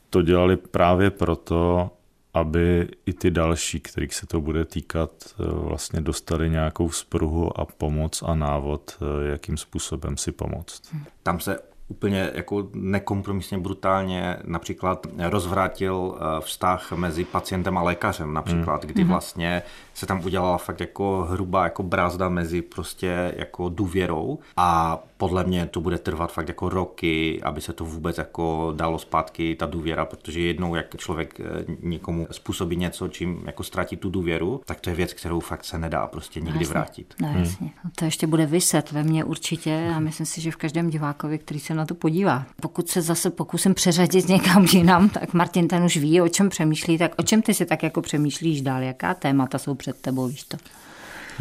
to 0.10 0.22
dělali 0.22 0.58
právě 0.58 1.10
proto, 1.10 1.90
aby 2.34 2.88
i 3.06 3.14
ty 3.14 3.32
další, 3.32 3.80
kterých 3.80 4.14
se 4.14 4.28
to 4.28 4.42
bude 4.42 4.66
týkat, 4.66 5.12
eh, 5.32 5.44
vlastně 5.52 6.02
dostali 6.02 6.50
nějakou 6.50 6.90
spruhu 6.90 7.60
a 7.60 7.66
pomoc 7.66 8.24
a 8.26 8.36
návod, 8.36 8.98
eh, 9.02 9.30
jakým 9.32 9.58
způsobem 9.58 10.18
si 10.18 10.32
pomoct. 10.32 10.82
Tam 11.24 11.40
se 11.40 11.71
úplně 11.92 12.32
jako 12.34 12.68
nekompromisně 12.74 13.58
brutálně 13.58 14.38
například 14.44 15.08
rozvrátil 15.20 16.16
eh, 16.16 16.42
vztah 16.42 16.92
mezi 16.92 17.26
pacientem 17.26 17.78
a 17.78 17.84
lékařem 17.84 18.34
například, 18.34 18.86
kdy 18.86 19.02
mhm. 19.02 19.12
vlastně 19.12 19.64
se 19.94 20.06
tam 20.06 20.26
udělala 20.26 20.58
fakt 20.58 20.80
jako 20.80 21.28
hrubá 21.30 21.64
jako 21.64 21.84
brázda 21.84 22.30
mezi 22.30 22.62
prostě 22.62 23.34
jako 23.38 23.70
důvěrou 23.70 24.40
a 24.58 25.00
podle 25.18 25.44
mě 25.44 25.66
to 25.66 25.82
bude 25.82 25.98
trvat 25.98 26.32
fakt 26.32 26.48
jako 26.48 26.70
roky, 26.70 27.42
aby 27.44 27.62
se 27.62 27.74
to 27.74 27.86
vůbec 27.86 28.18
jako 28.18 28.74
dalo 28.76 29.00
zpátky 29.00 29.56
ta 29.56 29.66
důvěra, 29.66 30.06
protože 30.06 30.42
jednou 30.42 30.76
jak 30.76 30.98
člověk 30.98 31.40
eh, 31.40 31.66
někomu 31.82 32.28
způsobí 32.32 32.76
něco, 32.76 33.08
čím 33.08 33.44
jako 33.46 33.64
ztratí 33.64 33.98
tu 33.98 34.10
důvěru, 34.10 34.62
tak 34.66 34.82
to 34.82 34.90
je 34.90 34.96
věc, 34.96 35.14
kterou 35.14 35.40
fakt 35.40 35.66
se 35.66 35.78
nedá 35.78 36.08
prostě 36.08 36.40
nikdy 36.40 36.66
no, 36.66 36.70
vrátit. 36.72 37.14
No, 37.22 37.28
jasně. 37.28 37.72
Hmm. 37.84 37.92
To 37.96 38.06
ještě 38.06 38.28
bude 38.28 38.46
vyset 38.46 38.92
ve 38.92 39.04
mně 39.04 39.24
určitě 39.24 39.92
a 39.96 40.00
myslím 40.00 40.26
si, 40.26 40.42
že 40.42 40.52
v 40.52 40.56
každém 40.56 40.90
divákovi, 40.90 41.38
který 41.38 41.60
se 41.60 41.74
na 41.74 41.81
to 41.86 41.96
podívá. 41.96 42.46
Pokud 42.62 42.90
se 42.90 43.02
zase 43.02 43.30
pokusím 43.30 43.74
přeřadit 43.74 44.28
někam 44.28 44.66
jinam, 44.66 45.10
tak 45.10 45.34
Martin 45.34 45.68
ten 45.68 45.84
už 45.84 45.98
ví, 45.98 46.22
o 46.22 46.28
čem 46.28 46.50
přemýšlí, 46.50 46.98
tak 46.98 47.14
o 47.18 47.24
čem 47.24 47.42
ty 47.42 47.54
si 47.54 47.66
tak 47.66 47.84
jako 47.84 48.02
přemýšlíš 48.02 48.62
dál, 48.62 48.82
jaká 48.82 49.14
témata 49.14 49.58
jsou 49.58 49.76
před 49.76 49.98
tebou, 49.98 50.28
víš 50.28 50.44
to? 50.44 50.58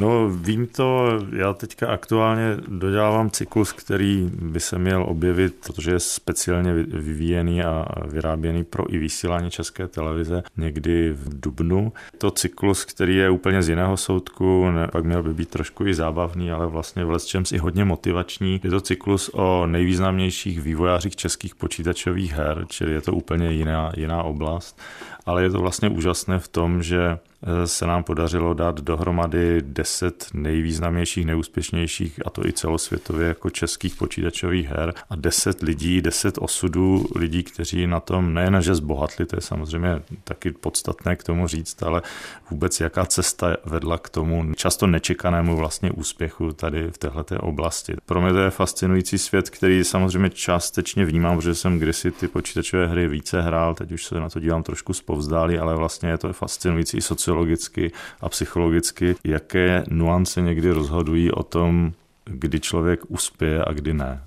No 0.01 0.31
vím 0.31 0.67
to, 0.67 1.19
já 1.37 1.53
teďka 1.53 1.89
aktuálně 1.89 2.57
dodělávám 2.69 3.31
cyklus, 3.31 3.73
který 3.73 4.31
by 4.43 4.61
se 4.61 4.79
měl 4.79 5.03
objevit, 5.09 5.55
protože 5.67 5.91
je 5.91 6.01
speciálně 6.01 6.75
vyvíjený 6.75 7.63
a 7.63 7.87
vyráběný 8.07 8.65
pro 8.65 8.95
i 8.95 8.99
vysílání 8.99 9.51
české 9.51 9.89
televize 9.89 10.43
někdy 10.57 11.13
v 11.13 11.41
Dubnu. 11.41 11.93
To 12.19 12.31
cyklus, 12.31 12.85
který 12.85 13.17
je 13.17 13.31
úplně 13.31 13.63
z 13.63 13.69
jiného 13.69 13.97
soudku, 13.97 14.71
ne, 14.71 14.89
pak 14.89 15.05
měl 15.05 15.23
by 15.23 15.35
být 15.35 15.49
trošku 15.49 15.87
i 15.87 15.95
zábavný, 15.95 16.51
ale 16.51 16.67
vlastně 16.67 17.05
v 17.05 17.19
čem 17.19 17.43
i 17.53 17.59
hodně 17.59 17.85
motivační. 17.85 18.61
Je 18.65 18.71
to 18.71 18.81
cyklus 18.81 19.31
o 19.33 19.67
nejvýznamnějších 19.67 20.61
vývojářích 20.61 21.17
českých 21.17 21.55
počítačových 21.55 22.33
her, 22.33 22.65
čili 22.69 22.93
je 22.93 23.01
to 23.01 23.13
úplně 23.13 23.53
jiná, 23.53 23.93
jiná 23.97 24.23
oblast 24.23 24.81
ale 25.27 25.43
je 25.43 25.51
to 25.51 25.59
vlastně 25.59 25.89
úžasné 25.89 26.39
v 26.39 26.49
tom, 26.49 26.83
že 26.83 27.19
se 27.65 27.87
nám 27.87 28.05
podařilo 28.05 28.55
dát 28.55 28.81
dohromady 28.81 29.63
10 29.63 30.27
nejvýznamnějších, 30.35 31.27
neúspěšnějších, 31.27 32.21
a 32.27 32.31
to 32.31 32.47
i 32.47 32.53
celosvětově 32.53 33.29
jako 33.29 33.51
českých 33.51 33.97
počítačových 33.97 34.67
her 34.67 34.95
a 35.11 35.17
10 35.17 35.63
lidí, 35.63 36.03
10 36.03 36.39
osudů 36.39 37.07
lidí, 37.17 37.43
kteří 37.43 37.87
na 37.87 38.01
tom 38.01 38.35
nejen, 38.35 38.63
že 38.63 38.75
zbohatli, 38.75 39.27
to 39.27 39.37
je 39.37 39.41
samozřejmě 39.41 40.03
taky 40.25 40.51
podstatné 40.53 41.17
k 41.17 41.25
tomu 41.25 41.47
říct, 41.47 41.83
ale 41.83 42.03
vůbec 42.51 42.81
jaká 42.81 43.07
cesta 43.07 43.57
vedla 43.65 43.99
k 43.99 44.09
tomu 44.09 44.55
často 44.55 44.87
nečekanému 44.87 45.57
vlastně 45.57 45.91
úspěchu 45.91 46.53
tady 46.53 46.91
v 46.91 46.99
této 46.99 47.39
oblasti. 47.39 47.95
Pro 48.07 48.21
mě 48.21 48.33
to 48.33 48.39
je 48.39 48.51
fascinující 48.51 49.19
svět, 49.19 49.51
který 49.51 49.85
samozřejmě 49.85 50.31
částečně 50.31 51.05
vnímám, 51.05 51.37
protože 51.37 51.55
jsem 51.55 51.79
kdysi 51.79 52.11
ty 52.11 52.29
počítačové 52.29 52.87
hry 52.87 53.09
více 53.09 53.43
hrál, 53.43 53.75
teď 53.75 53.93
už 53.93 54.05
se 54.05 54.21
na 54.21 54.29
to 54.29 54.41
dívám 54.41 54.63
trošku 54.63 54.93
zpovzdálí, 54.93 55.59
ale 55.59 55.77
vlastně 55.77 56.09
je 56.09 56.19
to 56.19 56.33
fascinující 56.33 56.97
i 56.97 57.03
sociologicky 57.31 57.93
a 58.21 58.29
psychologicky, 58.29 59.15
jaké 59.25 59.85
nuance 59.91 60.41
někdy 60.41 60.71
rozhodují 60.71 61.33
o 61.33 61.43
tom, 61.43 61.93
kdy 62.25 62.61
člověk 62.61 63.01
uspěje 63.09 63.65
a 63.65 63.73
kdy 63.73 63.95
ne. 63.95 64.21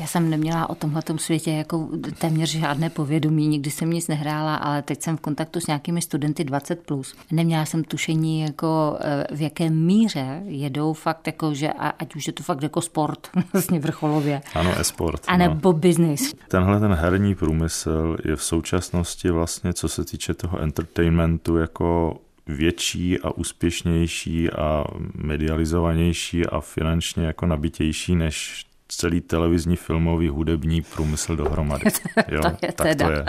Já 0.00 0.06
jsem 0.06 0.30
neměla 0.30 0.70
o 0.70 0.74
tomhle 0.74 1.02
světě 1.16 1.50
jako 1.50 1.88
téměř 2.18 2.50
žádné 2.50 2.90
povědomí, 2.90 3.48
nikdy 3.48 3.70
jsem 3.70 3.90
nic 3.90 4.08
nehrála, 4.08 4.56
ale 4.56 4.82
teď 4.82 5.02
jsem 5.02 5.16
v 5.16 5.20
kontaktu 5.20 5.60
s 5.60 5.66
nějakými 5.66 6.02
studenty 6.02 6.44
20+. 6.44 6.76
Plus. 6.86 7.14
Neměla 7.30 7.64
jsem 7.64 7.84
tušení, 7.84 8.40
jako 8.40 8.98
eh, 9.00 9.36
v 9.36 9.40
jaké 9.40 9.70
míře 9.70 10.42
jedou 10.44 10.92
fakt, 10.92 11.26
jako, 11.26 11.54
že 11.54 11.68
ať 11.72 12.16
už 12.16 12.26
je 12.26 12.32
to 12.32 12.42
fakt 12.42 12.62
jako 12.62 12.80
sport, 12.80 13.28
vlastně 13.52 13.80
vrcholově. 13.80 14.42
Ano, 14.54 14.72
e-sport. 14.78 15.22
A 15.26 15.36
nebo 15.36 15.72
no. 15.72 15.78
business. 15.78 16.34
Tenhle 16.48 16.80
ten 16.80 16.92
herní 16.94 17.34
průmysl 17.34 18.16
je 18.24 18.36
v 18.36 18.42
současnosti 18.42 19.30
vlastně, 19.30 19.72
co 19.72 19.88
se 19.88 20.04
týče 20.04 20.34
toho 20.34 20.60
entertainmentu, 20.62 21.56
jako 21.56 22.16
větší 22.46 23.20
a 23.20 23.30
úspěšnější 23.30 24.50
a 24.50 24.84
medializovanější 25.14 26.46
a 26.46 26.60
finančně 26.60 27.26
jako 27.26 27.46
nabitější 27.46 28.14
než 28.14 28.66
celý 28.88 29.20
televizní, 29.20 29.76
filmový, 29.76 30.28
hudební 30.28 30.82
průmysl 30.82 31.36
dohromady. 31.36 31.84
Jo, 32.28 32.40
to 32.42 32.66
je 32.66 32.72
tak 32.72 32.86
teda. 32.86 33.06
to 33.06 33.12
je. 33.12 33.24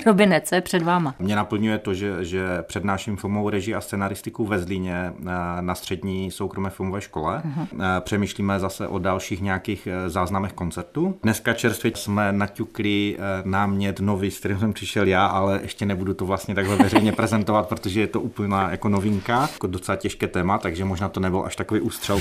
Robine, 0.06 0.40
co 0.40 0.54
je 0.54 0.60
před 0.60 0.82
váma? 0.82 1.14
Mě 1.18 1.36
naplňuje 1.36 1.78
to, 1.78 1.94
že, 1.94 2.24
že 2.24 2.62
přednáším 2.62 3.16
filmovou 3.16 3.50
režii 3.50 3.74
a 3.74 3.80
scenaristiku 3.80 4.46
ve 4.46 4.58
Zlíně 4.58 4.94
eh, 4.94 5.22
na 5.60 5.74
střední 5.74 6.30
soukromé 6.30 6.70
filmové 6.70 7.00
škole. 7.00 7.42
Uh-huh. 7.44 8.00
Přemýšlíme 8.00 8.60
zase 8.60 8.88
o 8.88 8.98
dalších 8.98 9.42
nějakých 9.42 9.86
eh, 9.86 10.10
záznamech 10.10 10.52
koncertů. 10.52 11.18
Dneska 11.22 11.52
čerstvě 11.52 11.92
jsme 11.94 12.32
naťukli 12.32 13.16
námět 13.44 14.00
nový, 14.00 14.30
s 14.30 14.38
kterým 14.38 14.58
jsem 14.58 14.72
přišel 14.72 15.06
já, 15.06 15.26
ale 15.26 15.60
ještě 15.62 15.86
nebudu 15.86 16.14
to 16.14 16.26
vlastně 16.26 16.54
takhle 16.54 16.76
veřejně 16.76 17.12
prezentovat, 17.22 17.68
protože 17.68 18.00
je 18.00 18.06
to 18.06 18.20
úplná 18.20 18.70
jako 18.70 18.88
novinka, 18.88 19.48
jako 19.52 19.66
docela 19.66 19.96
těžké 19.96 20.26
téma, 20.28 20.58
takže 20.58 20.84
možná 20.84 21.08
to 21.08 21.20
nebyl 21.20 21.42
až 21.46 21.56
takový 21.56 21.80
ústřel. 21.80 22.20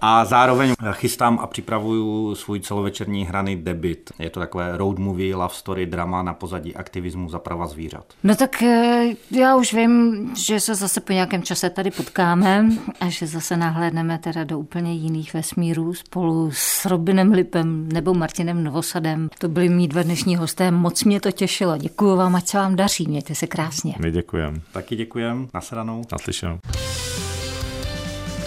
a 0.00 0.24
zároveň 0.30 0.74
chystám 0.92 1.38
a 1.42 1.46
připravuju 1.46 2.34
svůj 2.34 2.60
celovečerní 2.60 3.24
hraný 3.24 3.56
debit. 3.56 4.10
Je 4.18 4.30
to 4.30 4.40
takové 4.40 4.76
road 4.76 4.98
movie, 4.98 5.36
love 5.36 5.54
story, 5.54 5.86
drama 5.86 6.22
na 6.22 6.34
pozadí 6.34 6.76
aktivismu 6.76 7.28
za 7.28 7.38
prava 7.38 7.66
zvířat. 7.66 8.04
No 8.24 8.36
tak 8.36 8.62
eh, 8.62 9.04
já 9.30 9.56
už 9.56 9.74
vím, 9.74 10.30
že 10.36 10.60
se 10.60 10.74
zase 10.74 11.00
po 11.00 11.12
nějakém 11.12 11.42
čase 11.42 11.70
tady 11.70 11.90
potkáme 11.90 12.66
a 13.00 13.08
že 13.08 13.26
zase 13.26 13.56
nahlédneme 13.56 14.18
teda 14.18 14.44
do 14.44 14.58
úplně 14.58 14.92
jiných 14.92 15.34
vesmírů 15.34 15.94
spolu 15.94 16.50
s 16.52 16.86
Robinem 16.86 17.32
Lipem 17.32 17.88
nebo 17.88 18.14
Martinem 18.14 18.64
Novosadem. 18.64 19.28
To 19.38 19.48
byli 19.48 19.68
mý 19.68 19.88
dva 19.88 20.02
dnešní 20.02 20.36
hosté, 20.36 20.70
moc 20.70 21.04
mě 21.04 21.20
to 21.20 21.32
těšilo. 21.32 21.76
Děkuji 21.76 22.16
vám, 22.16 22.34
ať 22.34 22.48
se 22.48 22.58
vám 22.58 22.76
daří, 22.76 23.06
mějte 23.08 23.34
se 23.34 23.46
krásně. 23.46 23.94
My 23.98 24.10
děkujeme. 24.10 24.60
Taky 24.72 24.96
děkujeme, 24.96 25.46
nasranou. 25.54 26.02
Naslyšenou. 26.12 26.58